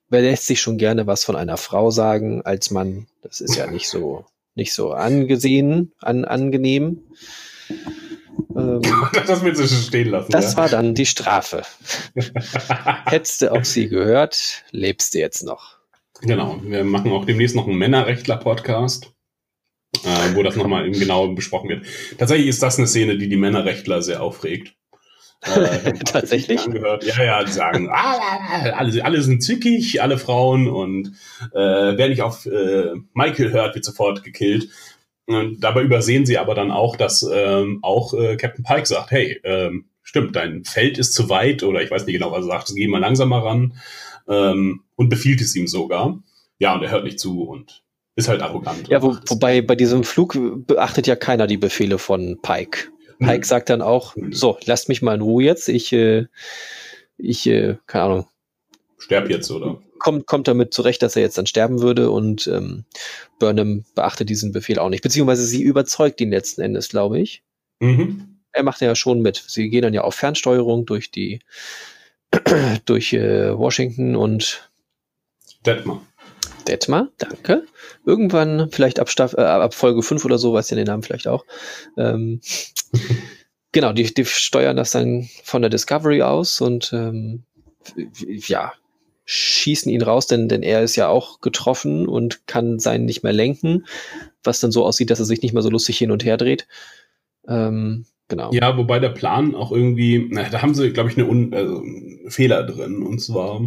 [0.09, 3.07] Wer lässt sich schon gerne was von einer Frau sagen als Mann?
[3.23, 7.03] Das ist ja nicht so, nicht so angesehen, an, angenehm.
[8.55, 8.83] Ähm,
[9.27, 10.31] das willst du stehen lassen.
[10.31, 10.59] Das ja?
[10.59, 11.63] war dann die Strafe.
[13.07, 15.79] Hättest du auf sie gehört, lebst du jetzt noch.
[16.21, 19.13] Genau, wir machen auch demnächst noch einen Männerrechtler-Podcast,
[20.05, 21.87] äh, wo das nochmal genau besprochen wird.
[22.19, 24.75] Tatsächlich ist das eine Szene, die die Männerrechtler sehr aufregt.
[25.43, 26.61] Äh, Tatsächlich?
[26.61, 27.05] Angehört.
[27.05, 31.09] Ja, ja, die sagen, ah, alle, alle sind zickig, alle Frauen und
[31.53, 34.69] äh, wer nicht auf äh, Michael hört, wird sofort gekillt.
[35.27, 39.41] Und dabei übersehen sie aber dann auch, dass ähm, auch äh, Captain Pike sagt, hey,
[39.45, 42.73] ähm, stimmt, dein Feld ist zu weit oder ich weiß nicht genau, was er sagt,
[42.75, 43.75] geh mal langsamer ran
[44.29, 46.23] ähm, und befiehlt es ihm sogar.
[46.59, 47.82] Ja, und er hört nicht zu und
[48.17, 48.89] ist halt arrogant.
[48.89, 52.89] Ja, wo, wobei bei diesem Flug beachtet ja keiner die Befehle von Pike.
[53.19, 53.45] Pike mhm.
[53.45, 54.33] sagt dann auch, mhm.
[54.33, 56.27] so, lasst mich mal in Ruhe jetzt, ich, äh,
[57.17, 58.27] ich, äh, keine Ahnung.
[58.99, 59.81] Sterb jetzt, oder?
[60.03, 62.85] kommt, kommt damit zurecht, dass er jetzt dann sterben würde und ähm,
[63.39, 65.03] Burnham beachtet diesen Befehl auch nicht.
[65.03, 67.43] Beziehungsweise sie überzeugt ihn letzten Endes, glaube ich.
[67.79, 68.41] Mhm.
[68.51, 69.43] Er macht ja schon mit.
[69.47, 71.41] Sie gehen dann ja auf Fernsteuerung durch die
[72.85, 74.71] durch äh, Washington und
[75.65, 76.03] Detmar.
[76.63, 77.65] Detmar, danke.
[78.05, 81.29] Irgendwann, vielleicht ab, Staff, äh, ab Folge 5 oder so, weiß ja den Namen vielleicht
[81.29, 81.45] auch.
[81.97, 82.41] Ähm,
[83.73, 87.45] genau, die, die steuern das dann von der Discovery aus und ähm,
[88.27, 88.73] ja,
[89.25, 93.33] schießen ihn raus, denn, denn er ist ja auch getroffen und kann seinen nicht mehr
[93.33, 93.87] lenken,
[94.43, 96.67] was dann so aussieht, dass er sich nicht mehr so lustig hin und her dreht.
[97.49, 98.53] Ähm, genau.
[98.53, 101.79] Ja, wobei der Plan auch irgendwie, na, da haben sie, glaube ich, eine Un also
[101.79, 103.03] einen Fehler drin.
[103.03, 103.61] Und zwar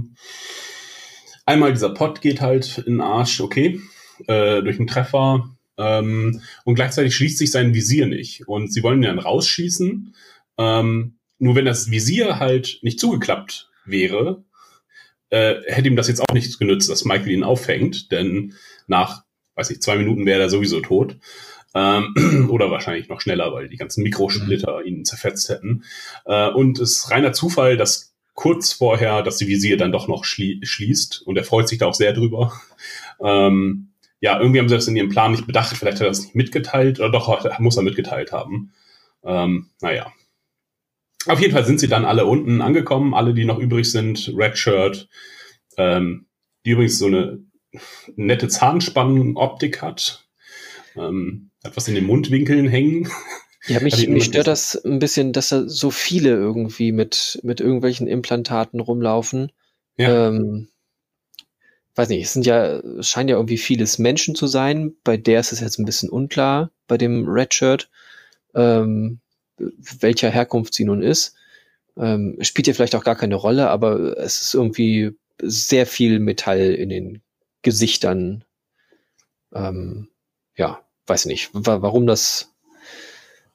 [1.45, 3.79] einmal dieser Pot geht halt in den Arsch, okay,
[4.27, 5.55] äh, durch einen Treffer.
[5.77, 8.47] Ähm, und gleichzeitig schließt sich sein Visier nicht.
[8.47, 10.15] Und sie wollen ihn dann rausschießen.
[10.57, 14.43] Ähm, nur wenn das Visier halt nicht zugeklappt wäre,
[15.29, 18.53] äh, hätte ihm das jetzt auch nichts genützt, dass Michael ihn auffängt, denn
[18.87, 19.23] nach,
[19.55, 21.17] weiß ich, zwei Minuten wäre er sowieso tot.
[21.73, 24.85] Ähm, oder wahrscheinlich noch schneller, weil die ganzen Mikrosplitter mhm.
[24.85, 25.83] ihn zerfetzt hätten.
[26.25, 30.59] Äh, und es ist reiner Zufall, dass kurz vorher das Visier dann doch noch schlie
[30.63, 31.23] schließt.
[31.25, 32.53] Und er freut sich da auch sehr drüber.
[33.19, 36.21] Ähm, ja, irgendwie haben sie das in ihrem Plan nicht bedacht, vielleicht hat er das
[36.21, 36.99] nicht mitgeteilt.
[36.99, 38.73] Oder doch muss er mitgeteilt haben.
[39.23, 40.11] Ähm, naja,
[41.27, 45.09] auf jeden Fall sind sie dann alle unten angekommen, alle, die noch übrig sind, Redshirt,
[45.77, 46.27] ähm,
[46.65, 47.39] die übrigens so eine
[48.15, 50.27] nette Zahnspannenoptik hat,
[50.95, 53.09] ähm, hat was in den Mundwinkeln hängen.
[53.67, 58.07] Ja, mich, mich stört das ein bisschen, dass da so viele irgendwie mit, mit irgendwelchen
[58.07, 59.51] Implantaten rumlaufen.
[59.97, 60.27] Ja.
[60.27, 60.67] Ähm,
[61.95, 64.93] weiß nicht, es sind ja, es scheinen ja irgendwie vieles Menschen zu sein.
[65.03, 67.89] Bei der ist es jetzt ein bisschen unklar, bei dem Redshirt.
[68.53, 69.19] Ähm,
[69.57, 71.35] welcher Herkunft sie nun ist.
[71.97, 75.11] Ähm, spielt ja vielleicht auch gar keine Rolle, aber es ist irgendwie
[75.41, 77.21] sehr viel Metall in den
[77.61, 78.43] Gesichtern.
[79.53, 80.09] Ähm,
[80.57, 82.53] ja, weiß nicht, warum das,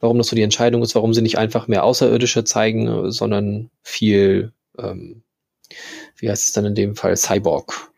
[0.01, 4.53] warum das so die Entscheidung ist, warum sie nicht einfach mehr Außerirdische zeigen, sondern viel,
[4.78, 5.22] ähm,
[6.16, 7.90] wie heißt es dann in dem Fall, Cyborg.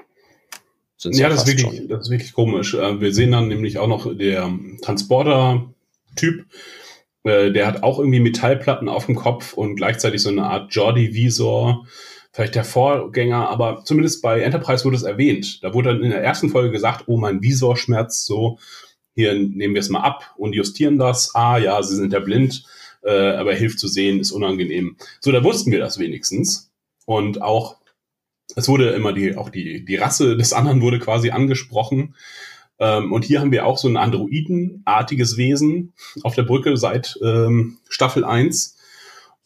[1.05, 2.75] Ja, das ist, wirklich, das ist wirklich komisch.
[2.75, 6.47] Äh, wir sehen dann nämlich auch noch der Transporter-Typ,
[7.25, 11.87] äh, der hat auch irgendwie Metallplatten auf dem Kopf und gleichzeitig so eine Art Jordi-Visor,
[12.33, 15.63] vielleicht der Vorgänger, aber zumindest bei Enterprise wurde es erwähnt.
[15.63, 18.59] Da wurde dann in der ersten Folge gesagt, oh, mein Visor schmerzt so,
[19.15, 21.35] hier nehmen wir es mal ab und justieren das.
[21.35, 22.65] Ah, ja, sie sind ja blind,
[23.03, 24.97] äh, aber hilft zu sehen, ist unangenehm.
[25.21, 26.71] So, da wussten wir das wenigstens.
[27.05, 27.77] Und auch,
[28.57, 32.15] es wurde immer die, auch die, die Rasse des anderen wurde quasi angesprochen.
[32.79, 35.93] Ähm, und hier haben wir auch so ein Androidenartiges Wesen
[36.23, 38.79] auf der Brücke seit ähm, Staffel 1.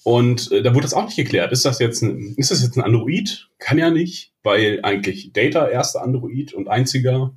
[0.05, 1.51] Und äh, da wurde das auch nicht geklärt.
[1.51, 3.49] Ist das jetzt ein, ist das jetzt ein Android?
[3.59, 7.35] Kann ja nicht, weil eigentlich Data erster Android und einziger.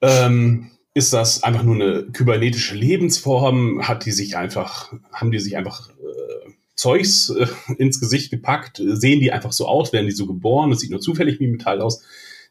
[0.00, 3.86] Ähm, ist das einfach nur eine kybernetische Lebensform?
[3.86, 8.80] Hat die sich einfach, haben die sich einfach äh, Zeugs äh, ins Gesicht gepackt?
[8.82, 9.92] Sehen die einfach so aus?
[9.92, 10.70] Werden die so geboren?
[10.70, 12.02] Das sieht nur zufällig wie Metall aus.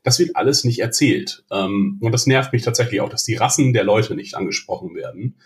[0.04, 1.44] Das wird alles nicht erzählt.
[1.50, 5.38] Ähm, und das nervt mich tatsächlich auch, dass die Rassen der Leute nicht angesprochen werden.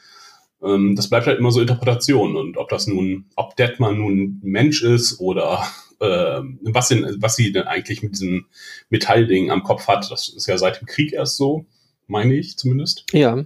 [0.62, 2.36] Ähm, das bleibt halt immer so Interpretation.
[2.36, 5.66] Und ob das nun, ob Detman nun Mensch ist oder
[6.02, 8.48] äh, was, denn, was sie denn eigentlich mit diesem
[8.90, 11.66] Metallding am Kopf hat, das ist ja seit dem Krieg erst so,
[12.10, 13.06] meine ich zumindest.
[13.14, 13.46] Ja.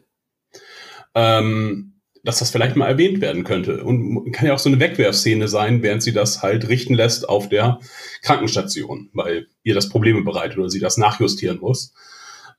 [1.16, 1.94] Ähm,
[2.24, 3.84] dass das vielleicht mal erwähnt werden könnte.
[3.84, 7.50] Und kann ja auch so eine Wegwerfszene sein, während sie das halt richten lässt auf
[7.50, 7.80] der
[8.22, 11.94] Krankenstation, weil ihr das Probleme bereitet oder sie das nachjustieren muss.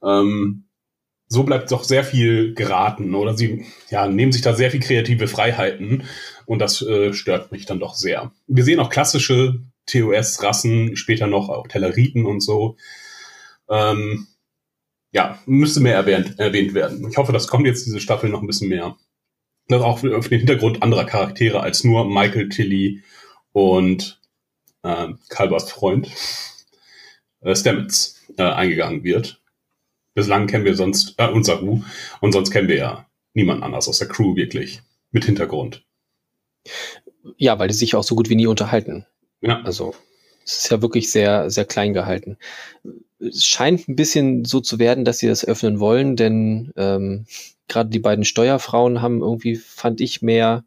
[0.02, 0.64] Ähm,
[1.28, 5.28] so bleibt doch sehr viel geraten oder sie ja, nehmen sich da sehr viel kreative
[5.28, 6.04] Freiheiten
[6.44, 8.32] und das äh, stört mich dann doch sehr.
[8.46, 12.76] Wir sehen auch klassische TOS-Rassen, später noch auch Telleriten und so.
[13.70, 14.26] Ähm,
[15.14, 17.08] ja, müsste mehr erwähnt, erwähnt werden.
[17.08, 18.96] Ich hoffe, das kommt jetzt diese Staffel noch ein bisschen mehr
[19.68, 23.02] das auch auf den Hintergrund anderer Charaktere als nur Michael Tilly
[23.52, 24.20] und
[24.82, 26.10] äh, Kalbers Freund
[27.40, 29.40] äh, Stamets äh, eingegangen wird.
[30.14, 31.82] Bislang kennen wir sonst äh, unser Saru
[32.20, 35.84] und sonst kennen wir ja niemand anders aus der Crew wirklich mit Hintergrund.
[37.36, 39.06] Ja, weil die sich auch so gut wie nie unterhalten.
[39.40, 39.62] Ja.
[39.62, 39.94] Also
[40.44, 42.36] es ist ja wirklich sehr, sehr klein gehalten.
[43.28, 47.26] Es scheint ein bisschen so zu werden, dass sie das öffnen wollen, denn ähm,
[47.68, 50.64] gerade die beiden Steuerfrauen haben irgendwie, fand ich, mehr,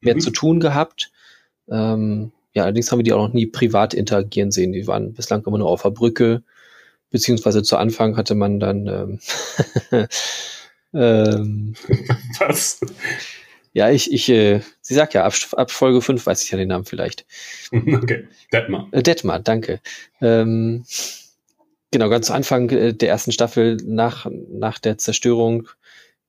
[0.00, 0.20] mehr mhm.
[0.20, 1.10] zu tun gehabt.
[1.68, 4.72] Ähm, ja, allerdings haben wir die auch noch nie privat interagieren sehen.
[4.72, 6.42] Die waren bislang immer nur auf der Brücke,
[7.10, 9.20] beziehungsweise zu Anfang hatte man dann ähm,
[10.94, 11.74] ähm,
[12.38, 12.80] Was?
[13.72, 16.68] Ja, ich, ich, äh, sie sagt ja, ab, ab Folge 5 weiß ich ja den
[16.68, 17.24] Namen vielleicht.
[17.72, 18.88] Okay, Detmar.
[18.90, 19.80] Äh, Detmar, danke.
[20.20, 20.84] Ähm,
[21.90, 25.68] genau, ganz zu Anfang äh, der ersten Staffel nach, nach der Zerstörung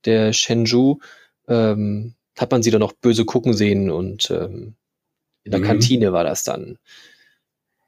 [0.05, 0.99] der Shenzhou
[1.47, 4.75] ähm, hat man sie dann noch böse gucken sehen und ähm,
[5.43, 5.65] in der mhm.
[5.65, 6.77] Kantine war das dann.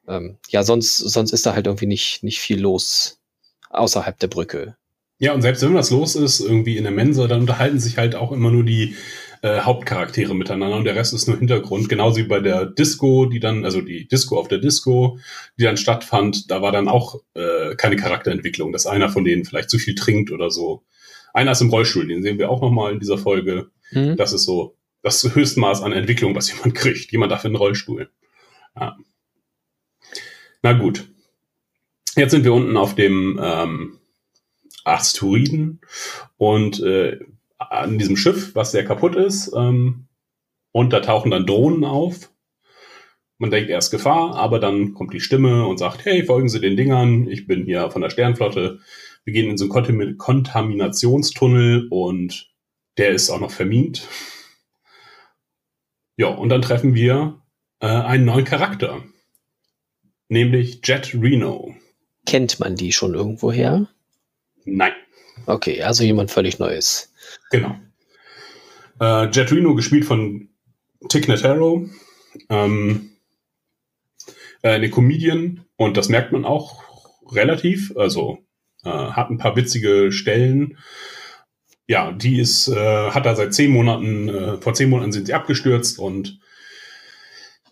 [0.08, 3.20] Ähm, ja, sonst, sonst ist da halt irgendwie nicht, nicht viel los
[3.70, 4.76] außerhalb der Brücke.
[5.20, 8.16] Ja, und selbst wenn was los ist, irgendwie in der Mensa, dann unterhalten sich halt
[8.16, 8.96] auch immer nur die
[9.44, 11.90] äh, Hauptcharaktere miteinander und der Rest ist nur Hintergrund.
[11.90, 15.20] Genauso wie bei der Disco, die dann, also die Disco auf der Disco,
[15.60, 19.70] die dann stattfand, da war dann auch äh, keine Charakterentwicklung, dass einer von denen vielleicht
[19.70, 20.84] zu viel trinkt oder so.
[21.34, 23.70] Einer ist im Rollstuhl, den sehen wir auch nochmal in dieser Folge.
[23.92, 24.16] Mhm.
[24.16, 27.12] Das ist so das Höchstmaß an Entwicklung, was jemand kriegt.
[27.12, 28.10] Jemand darf in den Rollstuhl.
[28.80, 28.96] Ja.
[30.62, 31.10] Na gut.
[32.16, 34.00] Jetzt sind wir unten auf dem ähm,
[34.86, 35.82] Asteroiden
[36.38, 37.20] und äh,
[37.74, 39.52] an diesem Schiff, was sehr kaputt ist.
[39.56, 40.08] Ähm,
[40.72, 42.32] und da tauchen dann Drohnen auf.
[43.38, 46.78] Man denkt erst Gefahr, aber dann kommt die Stimme und sagt, hey, folgen Sie den
[46.78, 48.80] Dingern, ich bin hier von der Sternflotte,
[49.26, 52.52] wir gehen in so einen Kontaminationstunnel und
[52.98, 54.08] der ist auch noch vermint.
[56.16, 57.42] Ja, und dann treffen wir
[57.80, 59.04] äh, einen neuen Charakter,
[60.30, 61.76] nämlich Jet Reno.
[62.26, 63.88] Kennt man die schon irgendwoher?
[64.64, 64.94] Nein.
[65.46, 67.13] Okay, also jemand völlig Neues.
[67.52, 67.76] Genau.
[69.00, 70.50] Äh, Jet Reno gespielt von
[71.10, 71.90] Tick Notaro.
[72.50, 73.12] Ähm,
[74.62, 76.84] äh, eine Comedian und das merkt man auch
[77.32, 77.96] relativ.
[77.98, 78.40] Also
[78.84, 80.78] äh, hat ein paar witzige Stellen.
[81.88, 85.34] Ja, die ist, äh, hat da seit zehn Monaten, äh, vor zehn Monaten sind sie
[85.34, 86.40] abgestürzt und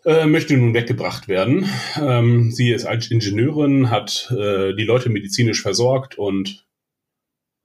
[0.06, 1.70] äh, möchte nun weggebracht werden.
[2.00, 6.66] Ähm, sie ist als Ingenieurin, hat äh, die Leute medizinisch versorgt und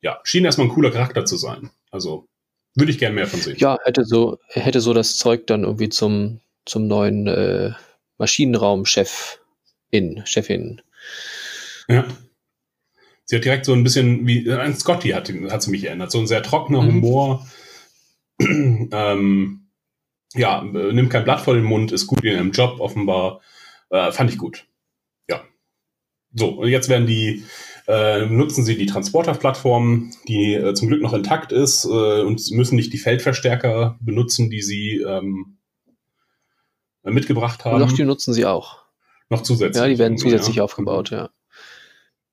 [0.02, 1.70] ja, schien erstmal ein cooler Charakter zu sein.
[1.96, 2.28] Also
[2.74, 3.56] würde ich gerne mehr von sehen.
[3.58, 7.72] Ja, hätte so, hätte so das Zeug dann irgendwie zum, zum neuen äh,
[8.18, 9.40] Maschinenraumchef
[9.90, 10.82] in, Chefin.
[11.88, 12.06] Ja.
[13.24, 16.12] Sie hat direkt so ein bisschen wie an Scotty hat, hat sie mich erinnert.
[16.12, 16.88] So ein sehr trockener mhm.
[16.88, 17.46] Humor.
[18.40, 19.68] ähm,
[20.34, 23.40] ja, nimmt kein Blatt vor den Mund, ist gut in ihrem Job offenbar.
[23.88, 24.66] Äh, fand ich gut.
[25.28, 25.42] Ja.
[26.34, 27.44] So, und jetzt werden die,
[27.88, 32.76] äh, nutzen sie die Transporter-Plattform, die äh, zum Glück noch intakt ist äh, und müssen
[32.76, 35.58] nicht die Feldverstärker benutzen, die sie ähm,
[37.04, 37.80] mitgebracht haben.
[37.80, 38.78] Doch, die nutzen sie auch.
[39.30, 39.80] noch zusätzlich.
[39.80, 40.64] Ja, die werden zusätzlich ja.
[40.64, 41.30] aufgebaut, ja.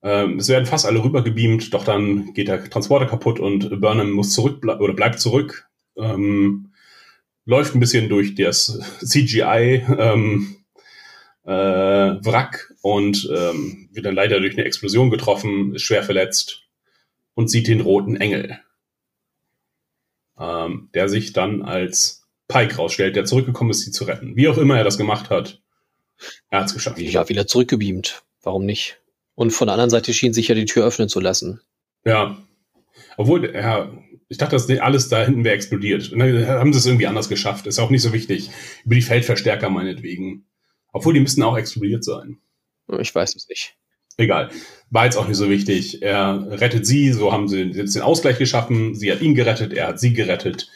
[0.01, 4.33] Ähm, es werden fast alle rübergebeamt, doch dann geht der Transporter kaputt und Burnham muss
[4.33, 5.69] zurück oder bleibt zurück.
[5.95, 6.73] Ähm,
[7.45, 10.57] läuft ein bisschen durch das CGI ähm,
[11.45, 16.67] äh, Wrack und ähm, wird dann leider durch eine Explosion getroffen, ist schwer verletzt
[17.33, 18.59] und sieht den roten Engel,
[20.37, 24.35] ähm, der sich dann als Pike rausstellt, der zurückgekommen ist, sie zu retten.
[24.35, 25.61] Wie auch immer er das gemacht hat,
[26.49, 26.99] er hat es geschafft.
[26.99, 28.23] Ja, wieder zurückgebeamt.
[28.41, 28.99] Warum nicht?
[29.33, 31.61] Und von der anderen Seite schien sich ja die Tür öffnen zu lassen.
[32.03, 32.37] Ja.
[33.15, 33.93] Obwohl, ja,
[34.27, 36.11] ich dachte, dass alles da hinten wäre explodiert.
[36.11, 37.65] Und dann haben sie es irgendwie anders geschafft.
[37.65, 38.49] Ist auch nicht so wichtig.
[38.83, 40.47] Über die Feldverstärker meinetwegen.
[40.91, 42.39] Obwohl, die müssten auch explodiert sein.
[42.99, 43.75] Ich weiß es nicht.
[44.17, 44.49] Egal.
[44.89, 46.01] War jetzt auch nicht so wichtig.
[46.03, 48.93] Er rettet sie, so haben sie jetzt den Ausgleich geschaffen.
[48.95, 50.69] Sie hat ihn gerettet, er hat sie gerettet.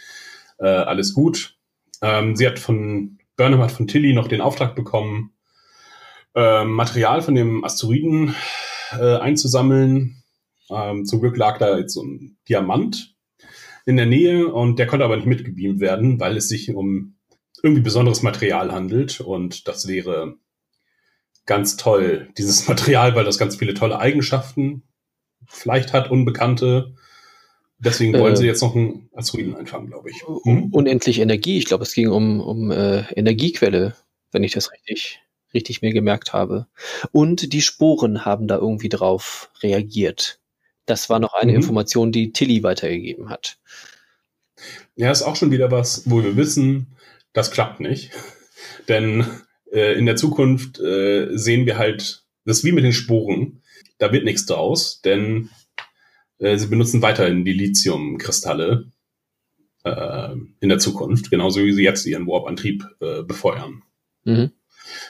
[0.60, 1.56] Äh, alles gut.
[2.02, 5.34] Ähm, sie hat von, Burnham hat von Tilly noch den Auftrag bekommen,
[6.36, 8.36] ähm, Material von dem Asteroiden
[8.92, 10.24] äh, einzusammeln.
[10.70, 13.16] Ähm, zum Glück lag da jetzt so ein Diamant
[13.86, 17.16] in der Nähe und der konnte aber nicht mitgebeamt werden, weil es sich um
[17.64, 20.38] irgendwie besonderes Material handelt und das wäre
[21.48, 24.84] ganz toll, dieses Material, weil das ganz viele tolle Eigenschaften
[25.48, 26.94] vielleicht hat, unbekannte.
[27.80, 28.38] Deswegen wollen Äh.
[28.38, 30.24] sie jetzt noch einen Asteroiden einfangen, glaube ich.
[30.28, 31.58] Um, unendlich Energie.
[31.58, 33.96] Ich glaube, es ging um, um äh, Energiequelle,
[34.32, 35.22] wenn ich das richtig,
[35.54, 36.68] richtig mir gemerkt habe.
[37.12, 40.40] Und die Sporen haben da irgendwie drauf reagiert.
[40.88, 41.58] Das war noch eine Mhm.
[41.58, 43.58] Information, die Tilly weitergegeben hat.
[44.96, 46.88] Ja, ist auch schon wieder was, wo wir wissen,
[47.34, 48.10] das klappt nicht.
[48.90, 49.26] Denn
[49.72, 53.62] in der Zukunft äh, sehen wir halt, das ist wie mit den Sporen.
[53.98, 55.50] Da wird nichts draus, denn
[56.40, 58.92] äh, sie benutzen weiterhin die Lithiumkristalle
[59.84, 63.84] äh, in der Zukunft, genauso wie sie jetzt ihren Warp-Antrieb äh, befeuern.
[64.24, 64.52] Mhm.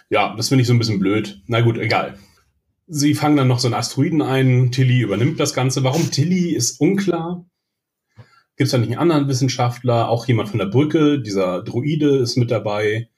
[0.10, 1.42] Ja, das finde ich so ein bisschen blöd.
[1.48, 2.18] Na gut, egal.
[2.88, 4.72] Sie fangen dann noch so einen Asteroiden ein.
[4.72, 5.84] Tilly übernimmt das Ganze.
[5.84, 7.46] Warum Tilly ist unklar.
[8.56, 10.10] Gibt es da nicht einen anderen Wissenschaftler?
[10.10, 11.20] Auch jemand von der Brücke.
[11.20, 13.10] Dieser Druide ist mit dabei.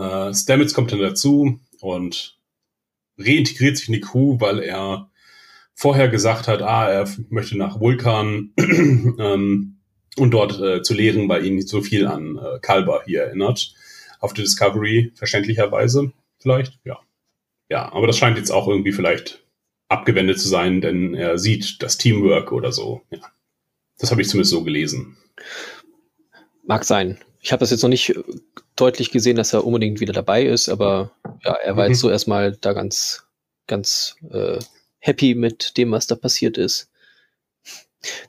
[0.00, 2.38] Äh, Stamets kommt dann dazu und
[3.18, 5.10] reintegriert sich in die Crew, weil er
[5.74, 9.78] vorher gesagt hat, ah, er möchte nach Vulkan ähm,
[10.16, 13.74] und dort äh, zu lehren, weil ihn nicht so viel an äh, Kalber hier erinnert
[14.20, 16.98] auf die Discovery, verständlicherweise vielleicht, ja.
[17.68, 19.44] Ja, aber das scheint jetzt auch irgendwie vielleicht
[19.88, 23.02] abgewendet zu sein, denn er sieht das Teamwork oder so.
[23.10, 23.20] Ja.
[23.98, 25.16] Das habe ich zumindest so gelesen.
[26.64, 27.18] Mag sein.
[27.40, 28.22] Ich habe das jetzt noch nicht äh,
[28.76, 31.12] deutlich gesehen, dass er unbedingt wieder dabei ist, aber
[31.44, 31.92] ja, er war Mhm.
[31.92, 33.24] jetzt so erstmal da ganz,
[33.66, 34.58] ganz äh,
[34.98, 36.88] happy mit dem, was da passiert ist.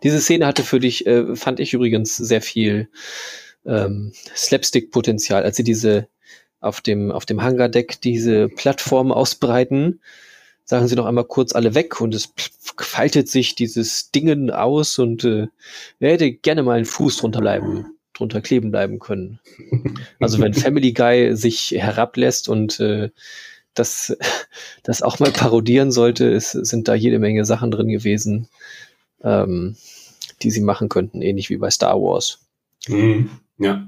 [0.03, 2.89] Diese Szene hatte für dich, äh, fand ich übrigens sehr viel
[3.65, 6.07] ähm, Slapstick-Potenzial, als sie diese
[6.59, 10.01] auf dem, auf dem Hangardeck diese Plattform ausbreiten,
[10.65, 12.33] sagen sie noch einmal kurz alle weg und es
[12.77, 15.47] faltet sich dieses Dingen aus und äh,
[15.99, 19.39] er hätte gerne mal einen Fuß drunter bleiben, drunter kleben bleiben können.
[20.19, 23.09] Also wenn Family Guy sich herablässt und äh,
[23.73, 24.15] das,
[24.83, 28.47] das auch mal parodieren sollte, es sind da jede Menge Sachen drin gewesen,
[29.23, 29.75] ähm,
[30.41, 32.39] die sie machen könnten, ähnlich wie bei Star Wars.
[32.87, 33.29] Mhm.
[33.57, 33.87] Ja.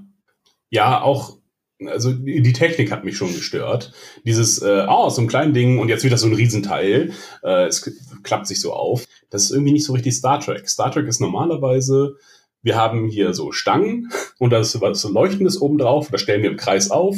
[0.70, 1.38] Ja, auch,
[1.86, 3.92] also die Technik hat mich schon gestört.
[4.26, 7.12] Dieses, äh, oh, so ein kleines Ding und jetzt wieder so ein Riesenteil.
[7.44, 7.92] Äh, es
[8.24, 9.06] klappt sich so auf.
[9.30, 10.68] Das ist irgendwie nicht so richtig Star Trek.
[10.68, 12.18] Star Trek ist normalerweise,
[12.64, 16.42] wir haben hier so Stangen und da ist was so Leuchtendes oben drauf, das stellen
[16.42, 17.18] wir im Kreis auf.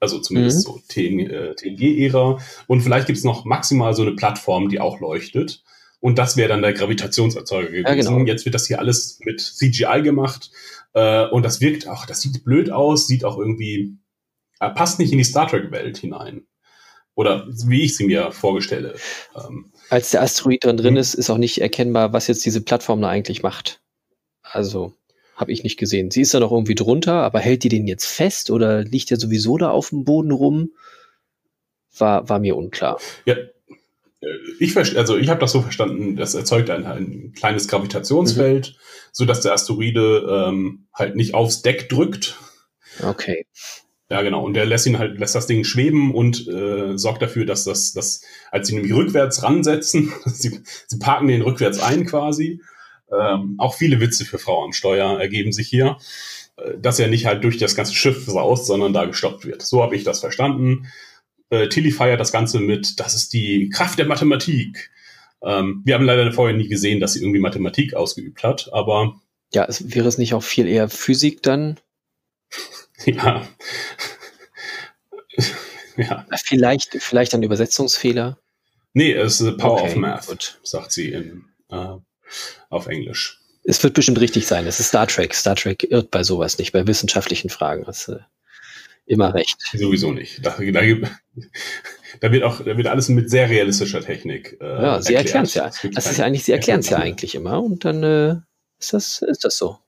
[0.00, 0.72] Also zumindest Mhm.
[0.72, 2.38] so TN, äh, TNG-Ära.
[2.68, 5.64] Und vielleicht gibt's noch maximal so eine Plattform, die auch leuchtet.
[6.00, 7.96] Und das wäre dann der Gravitationserzeuger gewesen.
[7.96, 8.24] genau.
[8.24, 10.52] Jetzt wird das hier alles mit CGI gemacht.
[10.92, 13.96] Äh, und das wirkt auch, das sieht blöd aus, sieht auch irgendwie,
[14.60, 16.46] äh, passt nicht in die Star Trek-Welt hinein.
[17.16, 18.94] Oder wie ich sie mir vorgestelle.
[19.34, 21.00] Ähm, Als der Asteroid drin drin Mhm.
[21.00, 23.80] ist, ist auch nicht erkennbar, was jetzt diese Plattform da eigentlich macht.
[24.52, 24.94] Also
[25.36, 26.10] habe ich nicht gesehen.
[26.10, 29.18] Sie ist da noch irgendwie drunter, aber hält die den jetzt fest oder liegt der
[29.18, 30.72] sowieso da auf dem Boden rum?
[31.96, 33.00] War, war mir unklar.
[33.24, 34.26] ja, äh,
[34.58, 38.76] ich also ich habe das so verstanden, das erzeugt ein, ein kleines Gravitationsfeld,
[39.12, 42.36] so dass der Asteroide ähm, halt nicht aufs Deck drückt.
[43.02, 43.46] Okay.
[44.10, 44.42] Ja, genau.
[44.42, 47.92] Und der lässt ihn halt, lässt das Ding schweben und äh, sorgt dafür, dass das,
[47.92, 52.60] das, als sie nämlich rückwärts ransetzen, sie, sie parken den rückwärts ein quasi.
[53.10, 55.96] Ähm, auch viele Witze für Frau am Steuer ergeben sich hier,
[56.56, 59.62] äh, dass er nicht halt durch das ganze Schiff saust, sondern da gestoppt wird.
[59.62, 60.88] So habe ich das verstanden.
[61.50, 64.90] Äh, Tilly feiert das Ganze mit, das ist die Kraft der Mathematik.
[65.42, 69.20] Ähm, wir haben leider vorher nie gesehen, dass sie irgendwie Mathematik ausgeübt hat, aber
[69.54, 71.78] Ja, es, wäre es nicht auch viel eher Physik dann?
[73.06, 73.46] Ja.
[75.96, 76.24] Ja.
[76.44, 78.38] Vielleicht, vielleicht ein Übersetzungsfehler.
[78.92, 80.60] Nee, es ist Power Okay, of Math, gut.
[80.62, 81.96] sagt sie in, äh,
[82.70, 83.40] auf Englisch.
[83.64, 84.66] Es wird bestimmt richtig sein.
[84.66, 85.34] Es ist Star Trek.
[85.34, 87.84] Star Trek irrt bei sowas nicht, bei wissenschaftlichen Fragen.
[87.84, 88.20] Das ist äh,
[89.06, 89.56] immer recht.
[89.74, 90.44] Sowieso nicht.
[90.44, 90.80] Da, da,
[92.20, 94.56] da wird auch, da wird alles mit sehr realistischer Technik.
[94.60, 95.70] Äh, Ja, sie erklären es ja.
[95.92, 98.36] Das ist ja eigentlich, sie erklären es ja eigentlich immer und dann äh,
[98.78, 99.78] ist das, ist das so.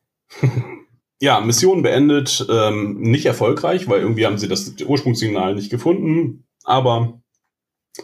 [1.22, 6.47] Ja, Mission beendet, ähm, nicht erfolgreich, weil irgendwie haben sie das Ursprungssignal nicht gefunden.
[6.64, 7.20] Aber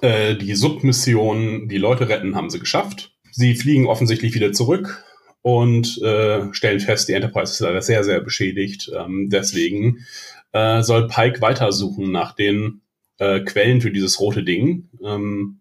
[0.03, 3.16] äh, die Submission, die Leute retten, haben sie geschafft.
[3.37, 5.05] Sie fliegen offensichtlich wieder zurück
[5.43, 8.91] und äh, stellen fest, die Enterprise ist leider sehr, sehr beschädigt.
[8.97, 10.07] Ähm, deswegen
[10.53, 12.81] äh, soll Pike weitersuchen nach den
[13.19, 14.89] äh, Quellen für dieses rote Ding.
[15.05, 15.61] Ähm,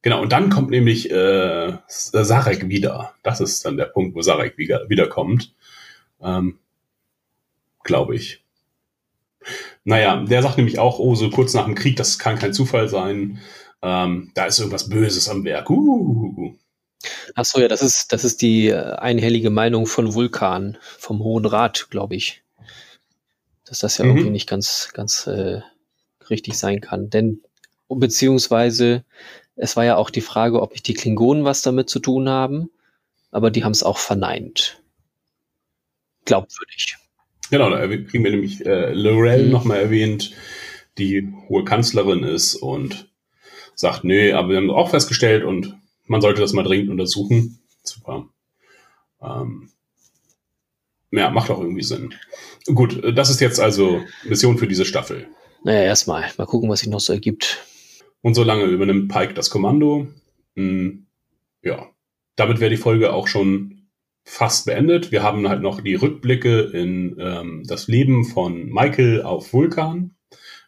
[0.00, 3.14] genau, und dann kommt nämlich äh, Sarek wieder.
[3.24, 5.52] Das ist dann der Punkt, wo Sarek wieder, wiederkommt.
[6.22, 6.58] Ähm,
[7.82, 8.44] Glaube ich.
[9.82, 12.88] Naja, der sagt nämlich auch, oh, so kurz nach dem Krieg, das kann kein Zufall
[12.88, 13.40] sein.
[13.82, 15.68] Ähm, da ist irgendwas Böses am Werk.
[15.68, 16.54] Uh.
[17.34, 21.44] Ach so, ja, das ist, das ist die äh, einhellige Meinung von Vulkan, vom Hohen
[21.46, 22.42] Rat, glaube ich.
[23.66, 24.10] Dass das ja Mhm.
[24.12, 25.60] irgendwie nicht ganz, ganz äh,
[26.30, 27.10] richtig sein kann.
[27.10, 27.42] Denn,
[27.88, 29.04] beziehungsweise,
[29.56, 32.70] es war ja auch die Frage, ob nicht die Klingonen was damit zu tun haben,
[33.30, 34.80] aber die haben es auch verneint.
[36.24, 36.96] Glaubwürdig.
[37.50, 39.50] Genau, da kriegen wir nämlich äh, Lorel Mhm.
[39.52, 40.32] nochmal erwähnt,
[40.98, 43.08] die hohe Kanzlerin ist und
[43.74, 45.74] sagt, nee, aber wir haben auch festgestellt und
[46.08, 47.60] man sollte das mal dringend untersuchen.
[47.82, 48.28] Super.
[49.22, 49.70] Ähm,
[51.10, 52.14] ja, macht auch irgendwie Sinn.
[52.66, 55.28] Gut, das ist jetzt also Mission für diese Staffel.
[55.64, 56.30] Naja, erstmal.
[56.36, 57.64] Mal gucken, was sich noch so ergibt.
[58.20, 60.08] Und so lange übernimmt Pike das Kommando.
[60.56, 61.06] Hm,
[61.62, 61.88] ja,
[62.36, 63.88] damit wäre die Folge auch schon
[64.24, 65.10] fast beendet.
[65.10, 70.14] Wir haben halt noch die Rückblicke in ähm, das Leben von Michael auf Vulkan,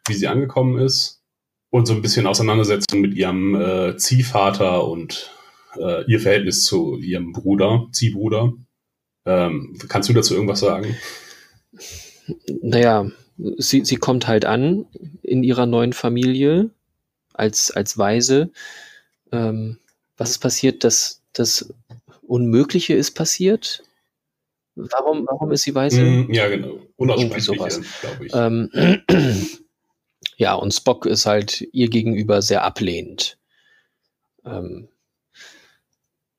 [0.06, 1.19] wie sie angekommen ist.
[1.70, 5.30] Und so ein bisschen Auseinandersetzung mit ihrem äh, Ziehvater und
[5.76, 8.52] äh, ihr Verhältnis zu ihrem Bruder, Ziehbruder.
[9.24, 10.96] Ähm, kannst du dazu irgendwas sagen?
[12.62, 13.10] Naja,
[13.58, 14.86] sie, sie kommt halt an
[15.22, 16.70] in ihrer neuen Familie
[17.34, 18.50] als, als Weise.
[19.32, 19.78] Ähm,
[20.16, 20.84] was ist passiert?
[20.84, 21.72] Das, das
[22.22, 23.82] Unmögliche ist passiert.
[24.74, 26.02] Warum, warum ist sie Weise?
[26.02, 26.78] Mm, ja, genau.
[26.96, 28.32] Unaussprechliche, glaube ich.
[28.34, 28.70] Ähm,
[30.40, 33.36] ja, und Spock ist halt ihr gegenüber sehr ablehnend.
[34.42, 34.88] Ähm,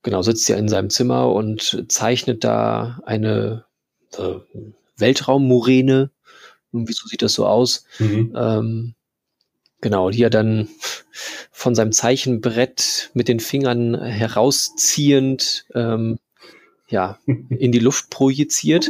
[0.02, 3.66] genau, sitzt ja in seinem Zimmer und zeichnet da eine
[4.18, 4.40] äh,
[4.98, 6.10] Weltraummoräne.
[6.74, 7.86] Irgendwie so sieht das so aus.
[8.00, 8.34] Mhm.
[8.36, 8.96] Ähm,
[9.82, 10.68] genau, die er dann
[11.52, 16.18] von seinem Zeichenbrett mit den Fingern herausziehend ähm,
[16.88, 18.90] ja, in die Luft projiziert,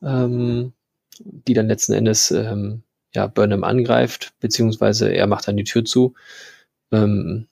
[0.00, 0.74] ähm,
[1.18, 2.84] die dann letzten Endes ähm,
[3.14, 6.14] ja, Burnham angreift, beziehungsweise er macht dann die Tür zu.
[6.92, 7.48] Ähm,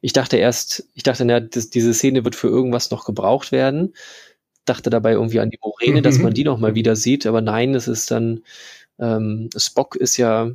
[0.00, 3.94] ich dachte erst, ich dachte, na, das, diese Szene wird für irgendwas noch gebraucht werden.
[4.64, 7.74] Dachte dabei irgendwie an die Moräne, dass man die noch mal wieder sieht, aber nein,
[7.74, 8.42] es ist dann,
[8.98, 10.50] ähm, Spock ist ja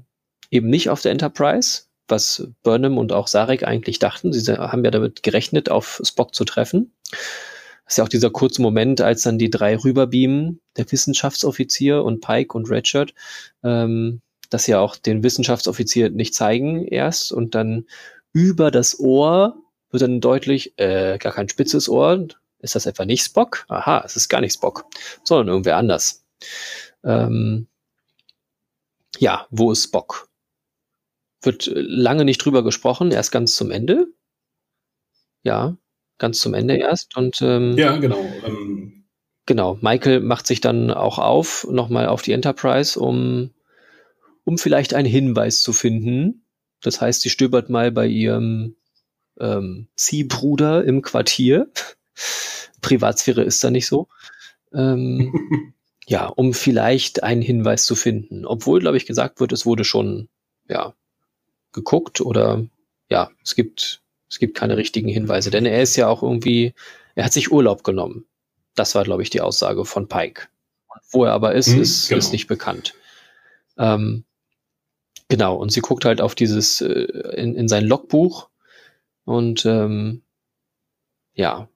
[0.52, 4.34] eben nicht auf der Enterprise, was Burnham und auch Sarek eigentlich dachten.
[4.34, 6.92] Sie haben ja damit gerechnet, auf Spock zu treffen.
[7.90, 12.56] Ist ja auch dieser kurze Moment, als dann die drei rüberbeamen, der Wissenschaftsoffizier und Pike
[12.56, 13.16] und Redshirt,
[13.64, 14.22] ähm,
[14.52, 17.88] dass sie ja auch den Wissenschaftsoffizier nicht zeigen erst und dann
[18.32, 19.58] über das Ohr
[19.90, 22.28] wird dann deutlich, äh, gar kein spitzes Ohr.
[22.60, 23.66] Ist das etwa nicht Spock?
[23.70, 24.86] Aha, es ist gar nicht Spock,
[25.24, 26.24] sondern irgendwer anders.
[27.04, 27.68] Ähm,
[29.18, 30.30] ja, wo ist Spock?
[31.42, 34.14] Wird äh, lange nicht drüber gesprochen, erst ganz zum Ende.
[35.42, 35.76] Ja,
[36.20, 37.18] ganz zum Ende erst.
[37.18, 38.24] Und ähm, Ja, genau.
[38.46, 39.06] Ähm,
[39.46, 43.52] genau, Michael macht sich dann auch auf, nochmal auf die Enterprise, um,
[44.44, 46.46] um vielleicht einen Hinweis zu finden.
[46.82, 48.76] Das heißt, sie stöbert mal bei ihrem
[49.40, 51.72] ähm, Ziehbruder im Quartier.
[52.82, 54.08] Privatsphäre ist da nicht so.
[54.74, 55.74] Ähm,
[56.06, 58.46] ja, um vielleicht einen Hinweis zu finden.
[58.46, 60.30] Obwohl, glaube ich, gesagt wird, es wurde schon,
[60.68, 60.94] ja,
[61.72, 62.66] geguckt oder
[63.10, 66.74] ja, es gibt, es gibt keine richtigen Hinweise, denn er ist ja auch irgendwie,
[67.16, 68.26] er hat sich Urlaub genommen.
[68.76, 70.48] Das war, glaube ich, die Aussage von Pike.
[71.12, 72.20] Wo er aber ist, Mhm, ist, genau.
[72.20, 72.94] ist nicht bekannt.
[73.78, 74.24] Ähm,
[75.28, 78.50] genau, und sie guckt halt auf dieses, äh, in, in sein Logbuch
[79.26, 80.22] und ähm,
[81.34, 81.70] ja,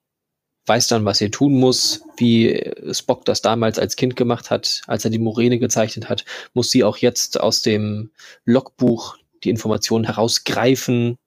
[0.66, 5.04] weiß dann, was sie tun muss, wie Spock das damals als Kind gemacht hat, als
[5.04, 8.12] er die Moräne gezeichnet hat, muss sie auch jetzt aus dem
[8.46, 11.18] Logbuch die Informationen herausgreifen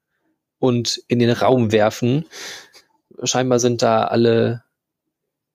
[0.59, 2.25] und in den Raum werfen.
[3.23, 4.65] Scheinbar sind da alle,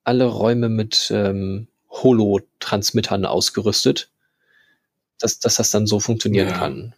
[0.04, 4.10] alle Räume mit ähm, Holo-Transmittern ausgerüstet,
[5.20, 6.58] dass, dass das dann so funktionieren Ja.
[6.58, 6.96] kann.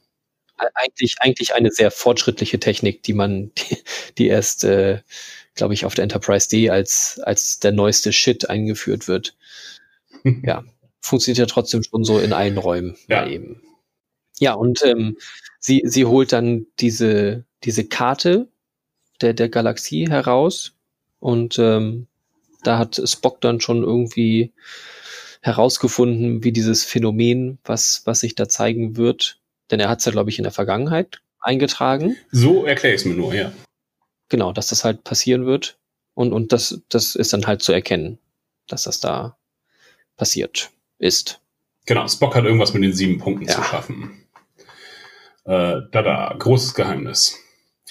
[0.76, 3.78] eigentlich, eigentlich eine sehr fortschrittliche Technik, die man, die,
[4.18, 5.01] die erst, äh,
[5.56, 9.36] glaube ich, auf der Enterprise D als, als der neueste Shit eingeführt wird.
[10.43, 10.64] ja,
[11.01, 12.97] funktioniert ja trotzdem schon so in allen Räumen.
[13.08, 13.28] Ja.
[13.28, 13.62] Eben.
[14.39, 15.18] Ja, und ähm,
[15.60, 18.47] sie, sie holt dann diese, diese Karte
[19.22, 20.74] der, der Galaxie heraus
[21.20, 22.07] und ähm,
[22.64, 24.53] da hat Spock dann schon irgendwie
[25.41, 29.39] herausgefunden, wie dieses Phänomen, was, was sich da zeigen wird,
[29.72, 32.16] denn er hat es ja, glaube ich, in der Vergangenheit eingetragen.
[32.32, 33.51] So erkläre ich es mir nur, ja.
[34.30, 35.78] Genau, dass das halt passieren wird.
[36.14, 38.20] Und, und das, das ist dann halt zu erkennen,
[38.68, 39.38] dass das da
[40.16, 41.41] passiert ist.
[41.86, 43.55] Genau, Spock hat irgendwas mit den sieben Punkten Ja.
[43.55, 44.26] zu schaffen.
[45.43, 47.38] Äh, da, da, großes Geheimnis.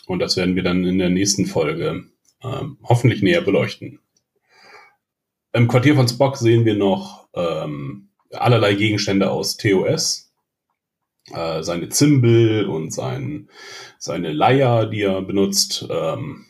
[0.07, 2.05] Und das werden wir dann in der nächsten Folge
[2.43, 4.01] ähm, hoffentlich näher beleuchten.
[5.53, 10.33] Im Quartier von Spock sehen wir noch ähm, allerlei Gegenstände aus TOS.
[11.31, 13.49] Äh, seine Zimbel und sein,
[13.99, 15.87] seine Leier, die er benutzt.
[15.89, 16.47] Ähm,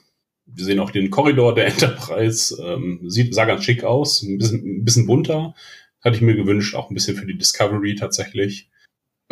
[0.46, 2.56] wir sehen auch den Korridor der Enterprise.
[2.62, 5.54] Ähm, sieht, sah ganz schick aus, ein bisschen, ein bisschen bunter.
[6.02, 8.70] Hatte ich mir gewünscht, auch ein bisschen für die Discovery tatsächlich.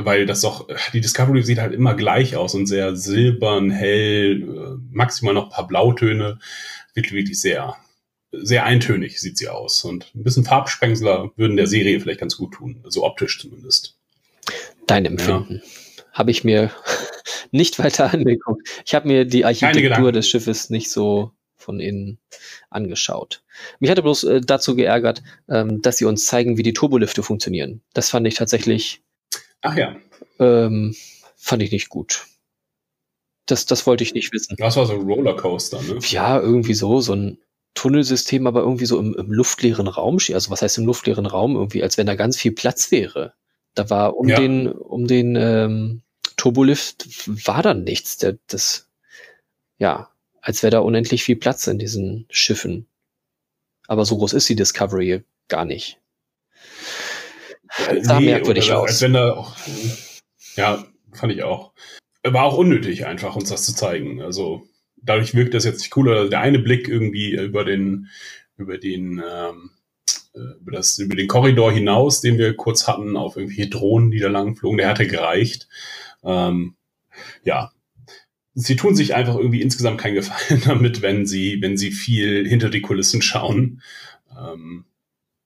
[0.04, 4.78] Weil das doch, die Discovery sieht halt immer gleich aus und sehr silbern, hell, äh,
[4.90, 6.38] maximal noch ein paar Blautöne.
[6.94, 7.76] Wirklich, wirklich sehr,
[8.32, 9.84] sehr eintönig sieht sie aus.
[9.84, 12.84] Und ein bisschen Farbsprengsler würden der Serie vielleicht ganz gut tun.
[12.88, 13.96] So optisch zumindest.
[14.86, 15.62] Dein Empfinden.
[16.12, 16.70] Habe ich mir
[17.50, 18.68] nicht weiter angeguckt.
[18.84, 22.18] Ich habe mir die Architektur des Schiffes nicht so von innen
[22.70, 23.42] angeschaut.
[23.78, 27.82] Mich hatte bloß äh, dazu geärgert, ähm, dass sie uns zeigen, wie die Turbolifte funktionieren.
[27.92, 29.02] Das fand ich tatsächlich,
[29.62, 29.96] Ach ja,
[30.38, 30.94] ähm,
[31.36, 32.26] fand ich nicht gut.
[33.46, 34.54] Das, das wollte ich nicht wissen.
[34.58, 35.98] das war so ein Rollercoaster, ne?
[36.08, 37.38] Ja, irgendwie so, so ein
[37.74, 40.18] Tunnelsystem, aber irgendwie so im, im luftleeren Raum.
[40.32, 41.56] Also was heißt im luftleeren Raum?
[41.56, 43.34] Irgendwie, als wenn da ganz viel Platz wäre.
[43.74, 44.38] Da war um Ja.
[44.38, 46.02] den, um den ähm,
[46.36, 47.06] Turbolift
[47.46, 48.18] war dann nichts.
[48.18, 48.88] Der, das,
[49.78, 52.86] ja, als wäre da unendlich viel Platz in diesen Schiffen.
[53.88, 55.98] Aber so groß ist die Discovery gar nicht.
[58.02, 58.88] Sah merkwürdig oder aus.
[58.90, 59.56] Als wenn da auch,
[60.56, 61.72] ja, fand ich auch.
[62.22, 64.20] War auch unnötig einfach, uns das zu zeigen.
[64.20, 64.66] Also
[64.96, 66.16] dadurch wirkt das jetzt nicht cooler.
[66.16, 68.08] Also Der eine Blick irgendwie über den,
[68.56, 69.70] über den, ähm,
[70.34, 74.18] äh, über das, über den Korridor hinaus, den wir kurz hatten, auf irgendwelche Drohnen, die
[74.18, 75.68] da lang flogen, der hatte gereicht.
[76.22, 76.74] Ähm,
[77.44, 77.72] ja.
[78.54, 82.68] Sie tun sich einfach irgendwie insgesamt keinen Gefallen damit, wenn sie, wenn sie viel hinter
[82.68, 83.80] die Kulissen schauen.
[84.36, 84.84] Ähm,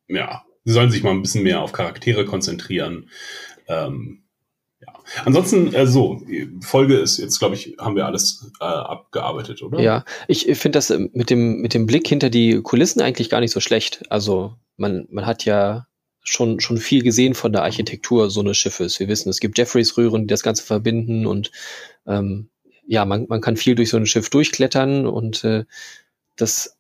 [0.08, 3.10] ja, sie sollen sich mal ein bisschen mehr auf Charaktere konzentrieren.
[3.68, 4.24] Ähm,
[4.80, 4.94] ja.
[5.24, 6.22] Ansonsten, äh, so,
[6.60, 9.80] Folge ist jetzt, glaube ich, haben wir alles äh, abgearbeitet, oder?
[9.80, 13.40] Ja, ich finde das ähm, mit dem, mit dem Blick hinter die Kulissen eigentlich gar
[13.40, 14.02] nicht so schlecht.
[14.10, 15.86] Also man, man hat ja
[16.22, 18.98] schon, schon viel gesehen von der Architektur so eines Schiffes.
[18.98, 21.50] Wir wissen, es gibt Jeffreys-Röhren, die das Ganze verbinden und
[22.06, 22.48] ähm,
[22.86, 25.64] ja, man, man kann viel durch so ein Schiff durchklettern und äh,
[26.36, 26.76] das,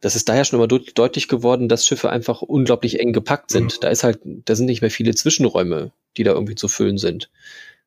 [0.00, 3.76] das ist daher schon immer deut- deutlich geworden, dass Schiffe einfach unglaublich eng gepackt sind.
[3.76, 3.80] Mhm.
[3.80, 7.30] Da ist halt, da sind nicht mehr viele Zwischenräume, die da irgendwie zu füllen sind.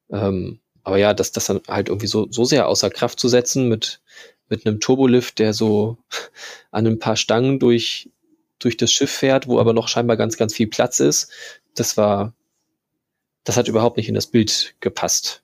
[0.10, 3.68] Ähm, aber ja, das, das dann halt irgendwie so, so sehr außer Kraft zu setzen
[3.68, 4.01] mit,
[4.49, 5.97] mit einem Turbolift, der so
[6.72, 8.10] an ein paar Stangen durch,
[8.57, 11.32] durch das Schiff fährt, wo aber noch scheinbar ganz, ganz viel Platz ist,
[11.76, 12.34] das war,
[13.43, 15.43] das hat überhaupt nicht in das Bild gepasst.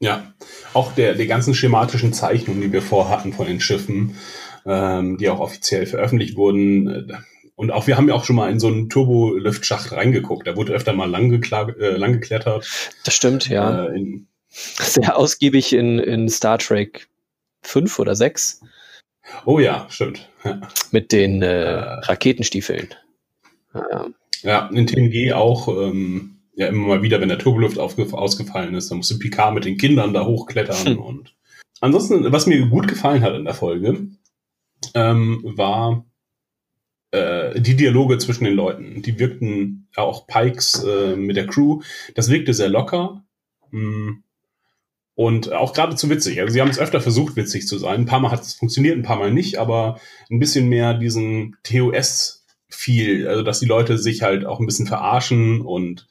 [0.00, 0.34] Ja,
[0.74, 4.18] auch der, der ganzen schematischen Zeichnungen, die wir vorhatten von den Schiffen,
[4.66, 7.12] ähm, die auch offiziell veröffentlicht wurden.
[7.56, 10.46] Und auch wir haben ja auch schon mal in so einen Turboliftschacht reingeguckt.
[10.46, 12.66] Da wurde öfter mal lang, äh, lang geklettert.
[13.04, 13.86] Das stimmt, ja.
[13.86, 17.08] Äh, in, Sehr ausgiebig in, in Star Trek
[17.62, 18.60] 5 oder 6
[19.46, 20.28] oh ja, stimmt.
[20.44, 20.60] Ja.
[20.90, 21.80] mit den äh, Äh.
[22.00, 22.94] Raketenstiefeln.
[23.74, 24.06] Ja,
[24.42, 28.90] Ja, in TNG auch, ähm, ja, immer mal wieder, wenn der Turbolift aufge ausgefallen ist,
[28.90, 30.98] dann musste Picard mit den Kindern da hochklettern Hm.
[30.98, 31.34] und
[31.80, 34.06] ansonsten, was mir gut gefallen hat in der Folge,
[34.94, 36.04] ähm, war
[37.10, 39.02] äh, die Dialoge zwischen den Leuten.
[39.02, 41.80] Die wirkten auch Pikes äh, mit der Crew.
[42.14, 43.24] Das wirkte sehr locker.
[43.70, 44.22] Mm.
[45.16, 46.40] Und auch geradezu witzig.
[46.40, 48.00] Also sie haben es öfter versucht, witzig zu sein.
[48.00, 51.56] Ein paar Mal hat es funktioniert, ein paar Mal nicht, aber ein bisschen mehr diesen
[51.62, 56.08] TOS viel, also dass die Leute sich halt auch ein bisschen verarschen und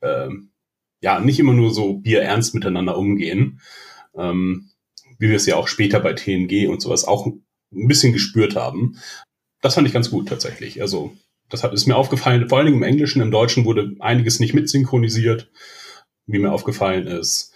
[0.00, 0.52] ähm,
[1.02, 3.60] ja, nicht immer nur so bierernst miteinander umgehen,
[4.16, 4.70] ähm,
[5.18, 7.30] wie wir es ja auch später bei TNG und sowas auch
[7.72, 8.98] ein bisschen gespürt haben.
[9.62, 10.80] Das fand ich ganz gut tatsächlich.
[10.80, 11.12] Also
[11.48, 14.54] das hat, ist mir aufgefallen, vor allen Dingen im Englischen, im Deutschen wurde einiges nicht
[14.54, 15.50] mitsynchronisiert,
[16.26, 17.52] wie mir aufgefallen ist.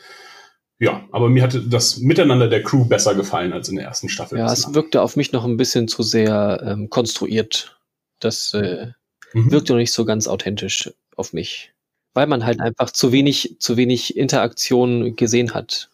[0.81, 4.39] Ja, aber mir hatte das Miteinander der Crew besser gefallen als in der ersten Staffel.
[4.39, 7.79] ja es wirkte auf mich noch ein bisschen zu sehr ähm, konstruiert.
[8.21, 8.89] Das äh,
[9.33, 9.51] Mhm.
[9.51, 11.73] wirkte noch nicht so ganz authentisch auf mich.
[12.17, 15.91] weil man halt einfach zu wenig, zu wenig Interaktion gesehen hat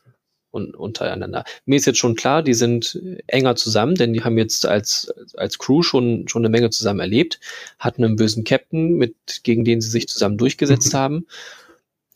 [0.50, 1.44] und untereinander.
[1.64, 5.58] Mir ist jetzt schon klar, die sind enger zusammen, denn die haben jetzt als, als
[5.58, 7.40] Crew schon, schon eine Menge zusammen erlebt,
[7.78, 10.98] hatten einen bösen Captain, mit, gegen den sie sich zusammen durchgesetzt mhm.
[10.98, 11.26] haben.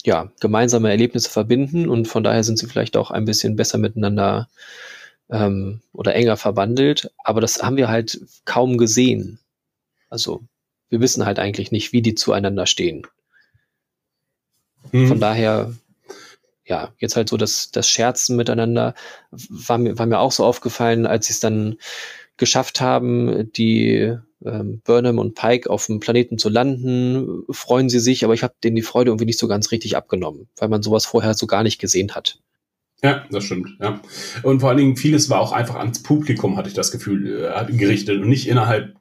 [0.04, 4.48] Ja, gemeinsame Erlebnisse verbinden und von daher sind sie vielleicht auch ein bisschen besser miteinander
[5.30, 7.10] ähm, oder enger verwandelt.
[7.18, 9.38] Aber das haben wir halt kaum gesehen.
[10.10, 10.42] Also
[10.90, 13.06] wir wissen halt eigentlich nicht, wie die zueinander stehen.
[14.92, 15.08] Mhm.
[15.08, 15.74] Von daher
[16.66, 18.94] ja, jetzt halt so das, das Scherzen miteinander
[19.30, 21.76] war mir, war mir auch so aufgefallen, als sie es dann
[22.36, 28.24] geschafft haben, die ähm, Burnham und Pike auf dem Planeten zu landen, freuen sie sich,
[28.24, 31.06] aber ich habe denen die Freude irgendwie nicht so ganz richtig abgenommen, weil man sowas
[31.06, 32.38] vorher so gar nicht gesehen hat.
[33.02, 34.00] Ja, das stimmt, ja.
[34.42, 37.72] Und vor allen Dingen vieles war auch einfach ans Publikum, hatte ich das Gefühl, äh,
[37.72, 38.96] gerichtet und nicht innerhalb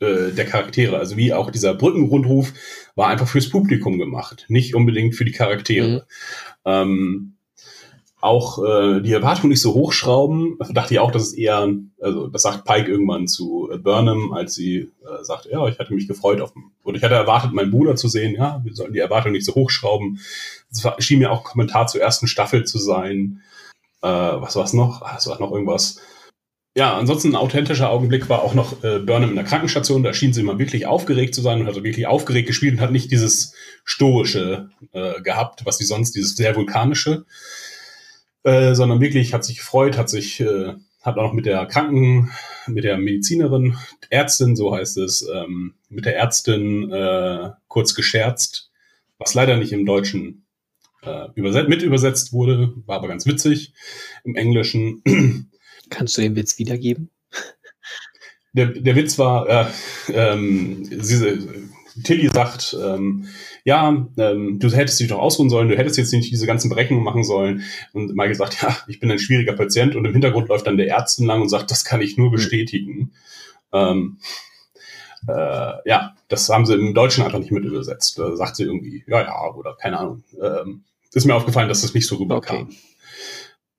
[0.00, 0.98] äh, der Charaktere.
[0.98, 2.52] Also wie auch dieser Brückenrundruf
[2.94, 6.06] war einfach fürs Publikum gemacht, nicht unbedingt für die Charaktere.
[6.64, 6.70] Mhm.
[6.70, 7.30] Ähm,
[8.24, 10.56] auch äh, die Erwartung nicht so hochschrauben.
[10.70, 11.68] Dachte ich auch, dass es eher,
[12.00, 15.92] also das sagt Pike irgendwann zu äh, Burnham, als sie äh, sagt, ja, ich hatte
[15.92, 16.54] mich gefreut auf,
[16.84, 18.34] oder ich hatte erwartet, meinen Bruder zu sehen.
[18.34, 20.20] Ja, wir sollen die Erwartung nicht so hochschrauben.
[20.70, 23.42] Das schien mir auch ein Kommentar zur ersten Staffel zu sein.
[24.00, 25.02] Äh, was war es noch?
[25.02, 26.00] Ah, es war noch irgendwas
[26.76, 30.02] ja, ansonsten ein authentischer Augenblick war auch noch äh, Burnham in der Krankenstation.
[30.02, 32.90] Da schien sie mal wirklich aufgeregt zu sein und hat wirklich aufgeregt gespielt und hat
[32.90, 33.54] nicht dieses
[33.84, 37.26] stoische äh, gehabt, was sie sonst, dieses sehr vulkanische,
[38.42, 42.32] äh, sondern wirklich hat sich gefreut, hat sich, äh, hat auch noch mit der Kranken,
[42.66, 43.76] mit der Medizinerin,
[44.10, 48.72] Ärztin, so heißt es, ähm, mit der Ärztin äh, kurz gescherzt,
[49.18, 50.44] was leider nicht im Deutschen
[51.02, 53.74] äh, überset mit übersetzt wurde, war aber ganz witzig
[54.24, 55.50] im Englischen.
[55.90, 57.10] Kannst du den Witz wiedergeben?
[58.52, 59.66] Der, der Witz war, äh,
[60.12, 61.38] ähm, sie,
[62.02, 63.26] Tilly sagt, ähm,
[63.64, 67.04] ja, ähm, du hättest dich doch ausruhen sollen, du hättest jetzt nicht diese ganzen Berechnungen
[67.04, 67.62] machen sollen.
[67.92, 70.88] Und Michael sagt, ja, ich bin ein schwieriger Patient und im Hintergrund läuft dann der
[70.88, 72.32] Ärztin lang und sagt, das kann ich nur hm.
[72.32, 72.94] bestätigen.
[72.94, 73.10] Mhm.
[73.72, 74.18] Ähm,
[75.28, 78.18] äh, ja, das haben sie im Deutschen einfach nicht mit übersetzt.
[78.18, 80.24] Da sagt sie irgendwie, ja, ja, oder keine Ahnung.
[80.40, 82.62] Ähm, ist mir aufgefallen, dass das nicht so rüberkam.
[82.62, 82.76] Okay.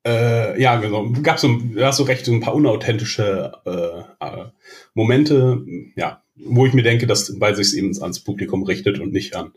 [0.05, 1.09] Äh, ja, genau.
[1.23, 4.45] Gab so, du hast so recht, so ein paar unauthentische äh, äh,
[4.93, 9.11] Momente, ja, wo ich mir denke, dass, weil sich es eben ans Publikum richtet und
[9.11, 9.53] nicht an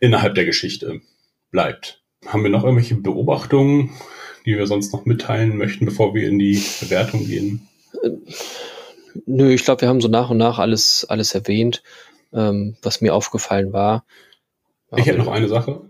[0.00, 1.02] innerhalb der Geschichte
[1.50, 2.02] bleibt.
[2.24, 3.90] Haben wir noch irgendwelche Beobachtungen,
[4.46, 7.68] die wir sonst noch mitteilen möchten, bevor wir in die Bewertung gehen?
[8.02, 8.10] Äh,
[9.26, 11.82] nö, ich glaube, wir haben so nach und nach alles, alles erwähnt,
[12.32, 14.06] ähm, was mir aufgefallen war.
[14.96, 15.82] Ich hätte noch eine Sache.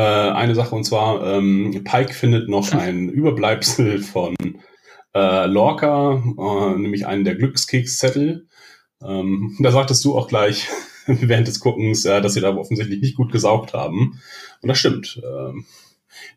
[0.00, 4.34] Äh, eine Sache und zwar, ähm, Pike findet noch ein Überbleibsel von
[5.14, 8.48] äh, Lorca, äh, nämlich einen der Glückskekszettel.
[9.02, 10.68] Ähm, da sagtest du auch gleich
[11.06, 14.22] während des Guckens, äh, dass sie da offensichtlich nicht gut gesaugt haben.
[14.62, 15.20] Und das stimmt.
[15.22, 15.66] Ähm,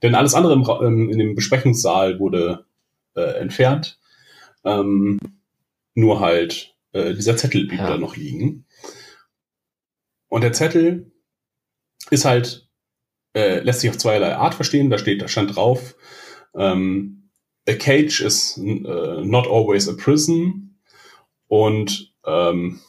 [0.02, 2.66] denn alles andere im, ähm, in dem Besprechungssaal wurde
[3.16, 3.98] äh, entfernt.
[4.66, 5.22] Ähm,
[5.94, 7.92] nur halt äh, dieser Zettel blieb ja.
[7.92, 8.66] da noch liegen.
[10.28, 11.14] Und der Zettel
[12.10, 12.63] ist halt
[13.34, 14.90] äh, lässt sich auf zweierlei Art verstehen.
[14.90, 15.96] Da steht, da stand drauf,
[16.56, 17.30] ähm,
[17.68, 20.78] a cage is uh, not always a prison
[21.48, 22.80] und ähm,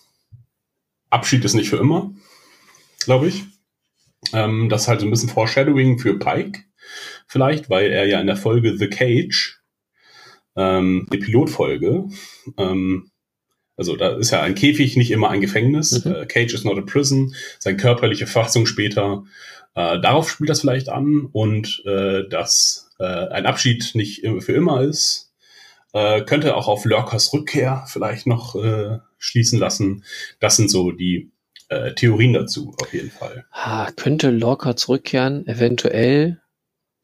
[1.11, 2.13] Abschied ist nicht für immer,
[3.05, 3.45] glaube ich.
[4.33, 6.65] Ähm, das ist halt so ein bisschen Foreshadowing für Pike,
[7.27, 9.61] vielleicht, weil er ja in der Folge The Cage,
[10.57, 12.09] ähm, die Pilotfolge,
[12.57, 13.11] ähm,
[13.77, 16.05] also da ist ja ein Käfig nicht immer ein Gefängnis.
[16.05, 16.13] Mhm.
[16.13, 17.35] Uh, Cage is not a prison.
[17.59, 19.25] Seine körperliche Fassung später
[19.75, 24.83] äh, darauf spielt das vielleicht an und äh, dass äh, ein Abschied nicht für immer
[24.83, 25.33] ist,
[25.93, 30.05] äh, könnte auch auf Lurkers Rückkehr vielleicht noch äh, schließen lassen.
[30.41, 31.31] Das sind so die
[31.69, 33.47] äh, Theorien dazu, auf jeden Fall.
[33.53, 36.41] Ha, könnte Lorca zurückkehren, eventuell,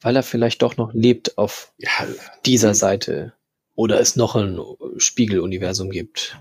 [0.00, 1.90] weil er vielleicht doch noch lebt auf ja,
[2.44, 3.32] dieser Seite.
[3.74, 4.60] Oder es noch ein
[4.98, 6.38] Spiegeluniversum gibt.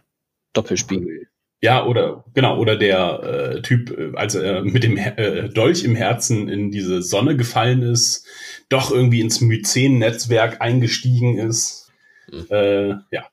[0.53, 1.29] Doppelspiegel.
[1.61, 5.95] Ja, oder genau, oder der äh, Typ, äh, als er mit dem äh, Dolch im
[5.95, 8.25] Herzen in diese Sonne gefallen ist,
[8.69, 11.91] doch irgendwie ins Myzen-Netzwerk eingestiegen ist.
[12.31, 12.45] Mhm.
[12.49, 13.27] Äh, ja,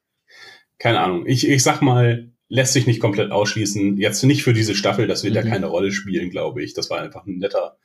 [0.79, 1.27] keine Ahnung.
[1.27, 3.97] Ich, ich sag mal, lässt sich nicht komplett ausschließen.
[3.97, 5.45] Jetzt nicht für diese Staffel, das wird mhm.
[5.45, 6.75] ja keine Rolle spielen, glaube ich.
[6.75, 7.79] Das war einfach ein netter.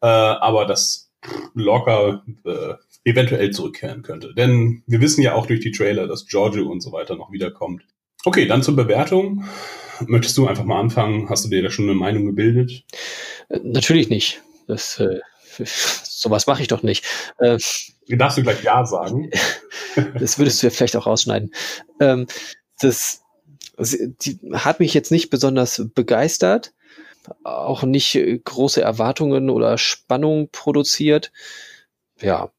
[0.00, 1.12] Äh, aber das
[1.54, 2.74] locker äh,
[3.04, 4.32] eventuell zurückkehren könnte.
[4.34, 7.82] Denn wir wissen ja auch durch die Trailer, dass Giorgio und so weiter noch wiederkommt.
[8.24, 9.44] Okay, dann zur Bewertung.
[10.06, 11.28] Möchtest du einfach mal anfangen?
[11.28, 12.84] Hast du dir da schon eine Meinung gebildet?
[13.48, 14.42] Äh, natürlich nicht.
[14.66, 15.20] Das, äh,
[15.64, 17.04] sowas mache ich doch nicht.
[17.38, 17.58] Äh,
[18.08, 19.30] Darfst du gleich Ja sagen?
[20.18, 21.52] das würdest du ja vielleicht auch rausschneiden.
[22.00, 22.26] Ähm,
[22.80, 23.22] das,
[23.78, 26.72] die, hat mich jetzt nicht besonders begeistert.
[27.44, 31.32] auch nicht äh, große Erwartungen oder Spannung produziert.
[32.20, 32.50] Ja,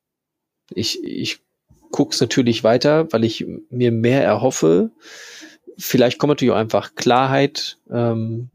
[0.70, 1.40] ich, ich
[1.92, 4.92] gucke es natürlich weiter, weil ich mir mehr erhoffe.
[5.78, 7.78] Vielleicht kommt natürlich auch einfach Klarheit.
[7.92, 8.50] Ähm,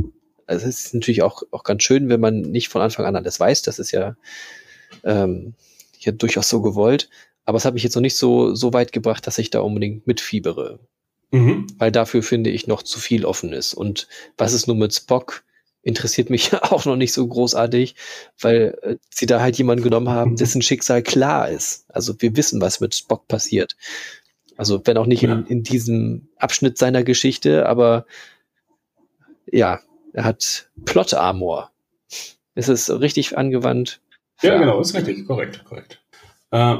[0.46, 3.38] also es ist natürlich auch, auch ganz schön, wenn man nicht von Anfang an alles
[3.38, 3.62] weiß.
[3.62, 4.16] Das ist ja,
[5.04, 5.54] ähm,
[5.98, 7.10] ja durchaus so gewollt.
[7.44, 10.06] Aber es hat mich jetzt noch nicht so, so weit gebracht, dass ich da unbedingt
[10.06, 10.80] mitfiebere.
[11.30, 11.66] Mhm.
[11.78, 13.74] Weil dafür finde ich noch zu viel offen ist.
[13.74, 15.44] Und was ist nun mit Spock?
[15.82, 17.94] interessiert mich auch noch nicht so großartig,
[18.40, 21.86] weil äh, sie da halt jemanden genommen haben, dessen Schicksal klar ist.
[21.88, 23.76] Also wir wissen, was mit Spock passiert.
[24.58, 25.32] Also wenn auch nicht ja.
[25.32, 28.04] in, in diesem Abschnitt seiner Geschichte, aber
[29.46, 29.80] ja,
[30.12, 31.70] er hat Plot Armor.
[32.54, 34.00] Ist es richtig angewandt?
[34.42, 36.02] Ja, genau, ist richtig, korrekt, korrekt.
[36.50, 36.76] Äh,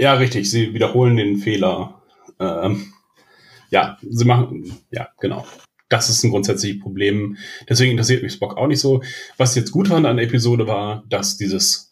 [0.00, 2.02] ja, richtig, sie wiederholen den Fehler.
[2.38, 2.92] Ähm,
[3.70, 5.44] ja, sie machen, ja, genau
[5.88, 7.38] das ist ein grundsätzliches Problem.
[7.68, 9.02] Deswegen interessiert mich Spock auch nicht so.
[9.36, 11.87] Was jetzt gut fand an der Episode war, dass dieses,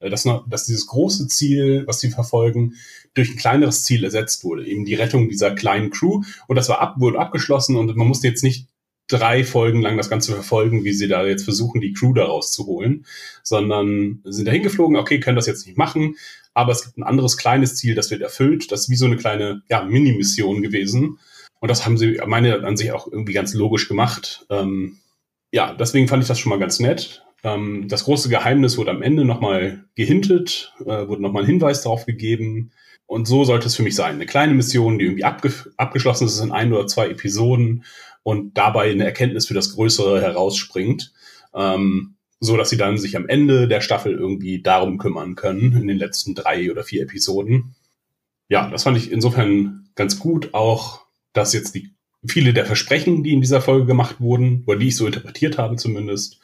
[0.00, 2.74] dass, dass dieses große Ziel, was sie verfolgen,
[3.14, 4.66] durch ein kleineres Ziel ersetzt wurde.
[4.66, 6.22] Eben die Rettung dieser kleinen Crew.
[6.46, 8.68] Und das war ab, wurde abgeschlossen und man musste jetzt nicht
[9.08, 13.06] drei Folgen lang das Ganze verfolgen, wie sie da jetzt versuchen, die Crew da rauszuholen,
[13.42, 16.16] sondern sind da hingeflogen, okay, können das jetzt nicht machen,
[16.58, 18.72] aber es gibt ein anderes kleines Ziel, das wird erfüllt.
[18.72, 21.20] Das ist wie so eine kleine ja, Mini-Mission gewesen.
[21.60, 24.44] Und das haben sie, meine an sich auch irgendwie ganz logisch gemacht.
[24.50, 24.98] Ähm,
[25.52, 27.24] ja, deswegen fand ich das schon mal ganz nett.
[27.44, 32.06] Ähm, das große Geheimnis wurde am Ende nochmal gehintet, äh, wurde nochmal ein Hinweis darauf
[32.06, 32.72] gegeben.
[33.06, 34.16] Und so sollte es für mich sein.
[34.16, 37.84] Eine kleine Mission, die irgendwie abge abgeschlossen ist in ein oder zwei Episoden
[38.22, 41.12] und dabei eine Erkenntnis für das Größere herausspringt.
[41.54, 45.88] Ähm, so dass sie dann sich am Ende der Staffel irgendwie darum kümmern können, in
[45.88, 47.74] den letzten drei oder vier Episoden.
[48.48, 51.90] Ja, das fand ich insofern ganz gut, auch dass jetzt die
[52.26, 55.76] viele der Versprechen, die in dieser Folge gemacht wurden, oder die ich so interpretiert habe
[55.76, 56.40] zumindest,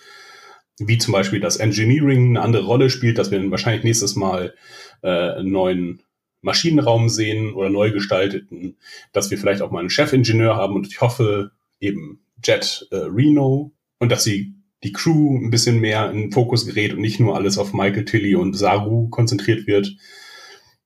[0.78, 4.54] wie zum Beispiel, dass Engineering eine andere Rolle spielt, dass wir wahrscheinlich nächstes Mal
[5.02, 6.02] äh, einen neuen
[6.40, 8.76] Maschinenraum sehen oder neu gestalteten,
[9.12, 13.72] dass wir vielleicht auch mal einen Chefingenieur haben und ich hoffe eben Jet äh, Reno
[13.98, 17.34] und dass sie die Crew ein bisschen mehr in den Fokus gerät und nicht nur
[17.34, 19.96] alles auf Michael Tilly und Saru konzentriert wird,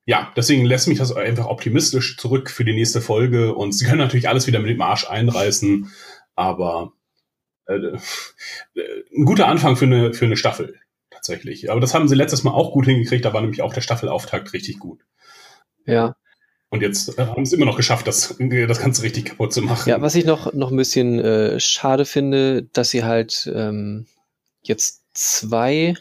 [0.09, 3.53] ja, deswegen lässt mich das einfach optimistisch zurück für die nächste Folge.
[3.53, 5.91] Und sie können natürlich alles wieder mit dem Arsch einreißen,
[6.35, 6.93] aber
[7.69, 11.71] ein guter Anfang für eine, für eine Staffel, tatsächlich.
[11.71, 14.53] Aber das haben sie letztes Mal auch gut hingekriegt, da war nämlich auch der Staffelauftakt
[14.53, 15.05] richtig gut.
[15.85, 16.15] Ja.
[16.69, 19.89] Und jetzt äh, haben sie immer noch geschafft, das, das Ganze richtig kaputt zu machen.
[19.89, 24.05] Ja, was ich noch, noch ein bisschen äh, schade finde, dass sie halt ähm,
[24.61, 25.95] jetzt zwei,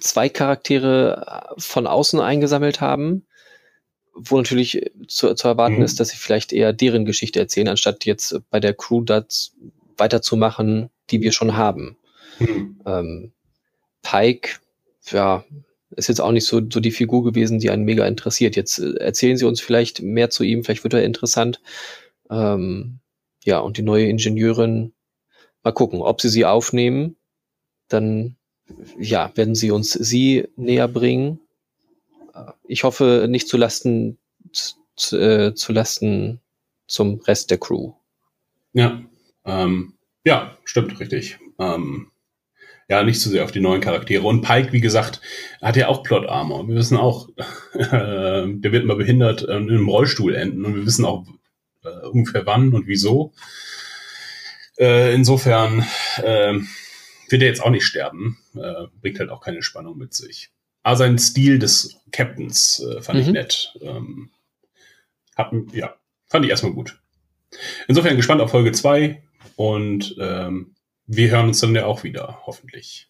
[0.00, 3.26] zwei Charaktere äh, von außen eingesammelt haben
[4.14, 5.82] wo natürlich zu, zu erwarten mhm.
[5.82, 9.54] ist, dass sie vielleicht eher deren Geschichte erzählen, anstatt jetzt bei der Crew das
[9.96, 11.96] weiterzumachen, die wir schon haben.
[12.38, 12.80] Mhm.
[12.86, 13.32] Ähm,
[14.02, 14.58] Pike,
[15.10, 15.44] ja,
[15.90, 18.56] ist jetzt auch nicht so, so die Figur gewesen, die einen mega interessiert.
[18.56, 21.60] Jetzt äh, erzählen sie uns vielleicht mehr zu ihm, vielleicht wird er interessant.
[22.30, 22.98] Ähm,
[23.44, 24.92] ja, und die neue Ingenieurin,
[25.62, 27.16] mal gucken, ob sie sie aufnehmen,
[27.88, 28.36] dann
[28.98, 31.40] ja, werden sie uns sie näher bringen
[32.64, 34.18] ich hoffe nicht zu Lasten,
[34.96, 36.40] zu, äh, zu Lasten
[36.86, 37.92] zum Rest der Crew.
[38.72, 39.02] Ja,
[39.44, 39.94] ähm,
[40.24, 41.38] ja, stimmt, richtig.
[41.58, 42.10] Ähm,
[42.88, 44.22] ja, nicht zu sehr auf die neuen Charaktere.
[44.22, 45.20] Und Pike, wie gesagt,
[45.60, 46.68] hat ja auch Plot Armor.
[46.68, 47.28] Wir wissen auch,
[47.74, 51.26] äh, der wird mal behindert äh, in einem Rollstuhl enden und wir wissen auch
[51.84, 53.32] äh, ungefähr wann und wieso.
[54.78, 55.86] Äh, insofern
[56.18, 56.58] äh,
[57.28, 58.38] wird er jetzt auch nicht sterben.
[58.54, 60.50] Äh, bringt halt auch keine Spannung mit sich.
[60.82, 63.24] Aber sein Stil des Captains äh, fand mhm.
[63.24, 63.74] ich nett.
[63.80, 64.30] Ähm,
[65.36, 65.94] hab, ja,
[66.26, 66.98] fand ich erstmal gut.
[67.86, 69.22] Insofern gespannt auf Folge 2
[69.56, 70.74] und ähm,
[71.06, 73.08] wir hören uns dann ja auch wieder, hoffentlich.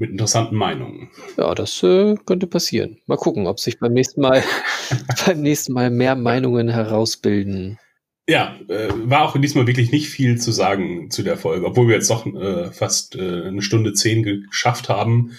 [0.00, 1.10] Mit interessanten Meinungen.
[1.36, 2.98] Ja, das äh, könnte passieren.
[3.06, 4.44] Mal gucken, ob sich beim nächsten Mal
[5.26, 7.80] beim nächsten Mal mehr Meinungen herausbilden.
[8.28, 11.96] Ja, äh, war auch diesmal wirklich nicht viel zu sagen zu der Folge, obwohl wir
[11.96, 15.32] jetzt doch äh, fast äh, eine Stunde zehn geschafft haben.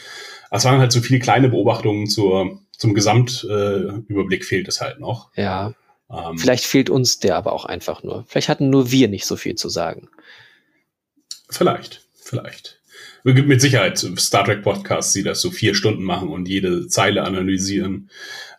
[0.52, 5.32] Es waren halt so viele kleine Beobachtungen zur, zum Gesamtüberblick äh, fehlt es halt noch.
[5.36, 5.74] Ja.
[6.12, 8.26] Ähm, Vielleicht fehlt uns der aber auch einfach nur.
[8.28, 10.10] Vielleicht hatten nur wir nicht so viel zu sagen.
[11.50, 12.80] Vielleicht, vielleicht.
[13.26, 17.24] Gibt mit Sicherheit Star Trek Podcasts, die das so vier Stunden machen und jede Zeile
[17.24, 18.10] analysieren,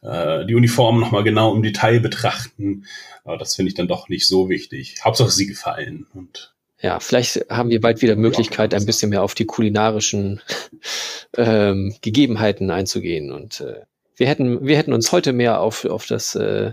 [0.02, 2.86] äh, die Uniformen nochmal genau im Detail betrachten.
[3.24, 4.96] Aber das finde ich dann doch nicht so wichtig.
[5.02, 9.34] Hauptsache sie gefallen und ja, vielleicht haben wir bald wieder Möglichkeit, ein bisschen mehr auf
[9.34, 10.40] die kulinarischen
[11.36, 13.32] ähm, Gegebenheiten einzugehen.
[13.32, 13.82] Und äh,
[14.16, 16.72] wir hätten, wir hätten uns heute mehr auf, auf das, äh,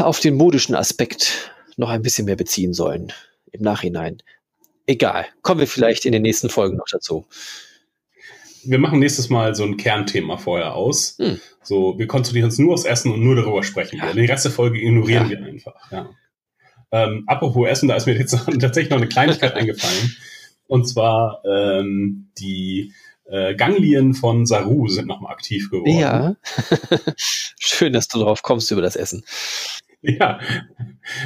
[0.00, 3.12] auf den modischen Aspekt noch ein bisschen mehr beziehen sollen
[3.52, 4.18] im Nachhinein.
[4.86, 5.26] egal.
[5.42, 7.26] Kommen wir vielleicht in den nächsten Folgen noch dazu.
[8.64, 11.16] Wir machen nächstes Mal so ein Kernthema vorher aus.
[11.18, 11.40] Hm.
[11.62, 13.98] So, wir konzentrieren uns nur aufs Essen und nur darüber sprechen.
[13.98, 14.12] Ja.
[14.12, 15.38] Den Rest der Folge ignorieren Ja.
[15.38, 15.92] wir einfach.
[15.92, 16.10] Ja.
[16.90, 20.16] Ähm, apropos Essen, da ist mir jetzt tatsächlich noch eine Kleinigkeit eingefallen.
[20.66, 22.92] Und zwar ähm, die
[23.26, 25.98] äh, Ganglien von Saru sind nochmal aktiv geworden.
[25.98, 26.34] Ja.
[27.16, 29.22] Schön, dass du drauf kommst über das Essen.
[30.02, 30.38] Ja,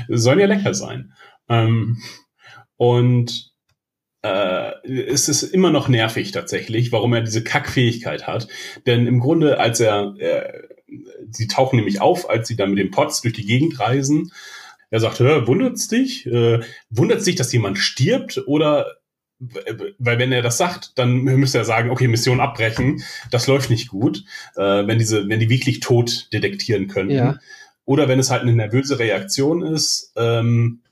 [0.08, 1.12] sollen ja lecker sein.
[1.48, 1.98] Ähm,
[2.76, 3.52] und
[4.22, 8.48] äh, es ist immer noch nervig tatsächlich, warum er diese Kackfähigkeit hat.
[8.86, 10.62] Denn im Grunde, als er, äh,
[11.30, 14.32] sie tauchen nämlich auf, als sie dann mit dem Pots durch die Gegend reisen.
[14.90, 16.26] Er sagt, wundert's dich?
[16.26, 16.60] Äh,
[16.90, 18.42] wundert's dich, dass jemand stirbt?
[18.46, 18.86] Oder
[19.98, 23.88] weil wenn er das sagt, dann müsste er sagen, okay, Mission abbrechen, das läuft nicht
[23.88, 27.10] gut, äh, wenn diese, wenn die wirklich tot detektieren können.
[27.10, 27.38] Ja.
[27.84, 30.82] Oder wenn es halt eine nervöse Reaktion ist, ähm,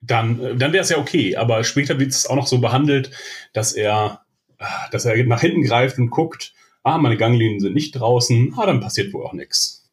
[0.00, 1.36] dann, äh, dann wäre es ja okay.
[1.36, 3.10] Aber später wird es auch noch so behandelt,
[3.52, 4.22] dass er,
[4.58, 6.52] ah, dass er nach hinten greift und guckt,
[6.82, 9.90] ah, meine Ganglinien sind nicht draußen, ah, dann passiert wohl auch nichts.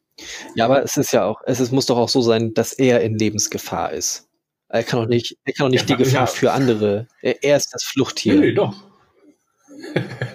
[0.55, 3.01] Ja, aber es ist ja auch, es ist, muss doch auch so sein, dass er
[3.01, 4.29] in Lebensgefahr ist.
[4.69, 6.27] Er kann doch nicht, er kann doch nicht Ja, die Gefahr ja.
[6.27, 7.07] für andere.
[7.21, 8.35] Er, er ist das Fluchttier.
[8.35, 8.73] Nee, doch.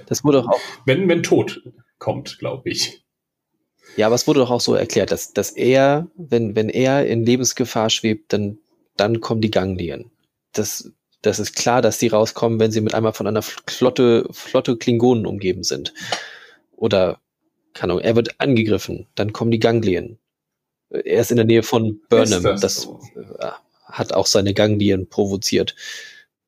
[0.07, 1.63] Das wurde doch auch, Wenn, wenn Tod
[1.99, 3.00] kommt, glaube ich.
[3.97, 7.25] Ja, aber es wurde doch auch so erklärt, dass, dass er, wenn, wenn er in
[7.27, 8.59] Lebensgefahr schwebt, dann,
[8.97, 10.11] dann kommen die Ganglien.
[10.53, 10.91] Das,
[11.23, 15.27] das ist klar, dass die rauskommen, wenn sie mit einmal von einer Flotte, Flotte Klingonen
[15.27, 15.93] umgeben sind.
[16.77, 17.21] Oder,
[17.75, 20.19] keine Ahnung, er wird angegriffen, dann kommen die Ganglien.
[20.91, 22.43] Er ist in der Nähe von Burnham.
[22.43, 23.01] Das Das, so?
[23.39, 23.51] äh,
[23.85, 25.75] hat auch seine Ganglien provoziert.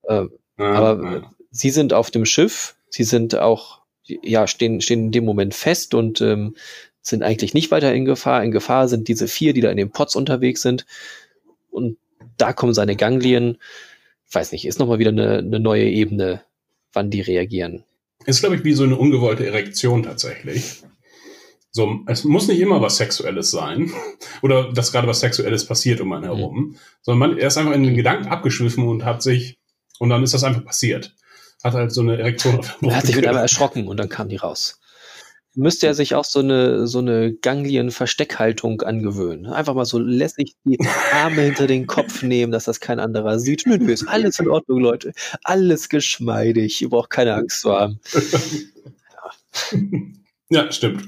[0.08, 1.30] Ähm, Ja, Aber ja.
[1.50, 5.94] sie sind auf dem Schiff, sie sind auch, ja, stehen, stehen in dem Moment fest
[5.94, 6.56] und ähm,
[7.02, 8.42] sind eigentlich nicht weiter in Gefahr.
[8.44, 10.86] In Gefahr sind diese vier, die da in den Pots unterwegs sind.
[11.70, 11.98] Und
[12.36, 13.58] da kommen seine Ganglien.
[14.28, 16.42] Ich weiß nicht, ist nochmal wieder eine, eine neue Ebene,
[16.92, 17.84] wann die reagieren.
[18.24, 20.82] Ist, glaube ich, wie so eine ungewollte Erektion tatsächlich.
[21.72, 23.90] So, es muss nicht immer was Sexuelles sein.
[24.42, 26.76] Oder dass gerade was Sexuelles passiert um einen herum.
[27.02, 29.58] Sondern man, er ist einfach in den Gedanken abgeschwiffen und hat sich,
[29.98, 31.14] und dann ist das einfach passiert.
[31.64, 33.28] Hat halt so eine Erektion auf der Er hat sich mit Brust.
[33.28, 34.80] einmal erschrocken und dann kam die raus.
[35.54, 39.46] Müsste er sich auch so eine, so eine Ganglien-Versteckhaltung angewöhnen.
[39.46, 40.78] Einfach mal so lässig die
[41.12, 43.66] Arme hinter den Kopf nehmen, dass das kein anderer sieht.
[43.66, 45.12] Nö, nö, ist alles in Ordnung, Leute.
[45.44, 46.80] Alles geschmeidig.
[46.80, 48.00] Ihr braucht keine Angst zu haben.
[50.48, 51.06] Ja, stimmt.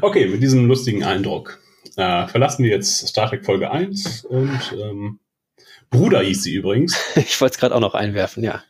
[0.00, 1.60] okay, mit diesem lustigen Eindruck
[1.96, 5.18] äh, verlassen wir jetzt Star Trek Folge 1 und ähm,
[5.90, 6.96] Bruder hieß sie übrigens.
[7.16, 8.62] Ich wollte es gerade auch noch einwerfen, ja.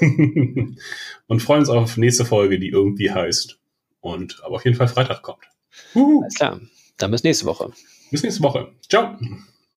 [0.00, 3.58] und freuen uns auf nächste Folge, die irgendwie heißt.
[4.00, 5.44] Und aber auf jeden Fall Freitag kommt.
[5.94, 6.22] Huhu.
[6.22, 6.60] Alles klar.
[6.96, 7.72] Dann bis nächste Woche.
[8.10, 8.72] Bis nächste Woche.
[8.88, 9.16] Ciao.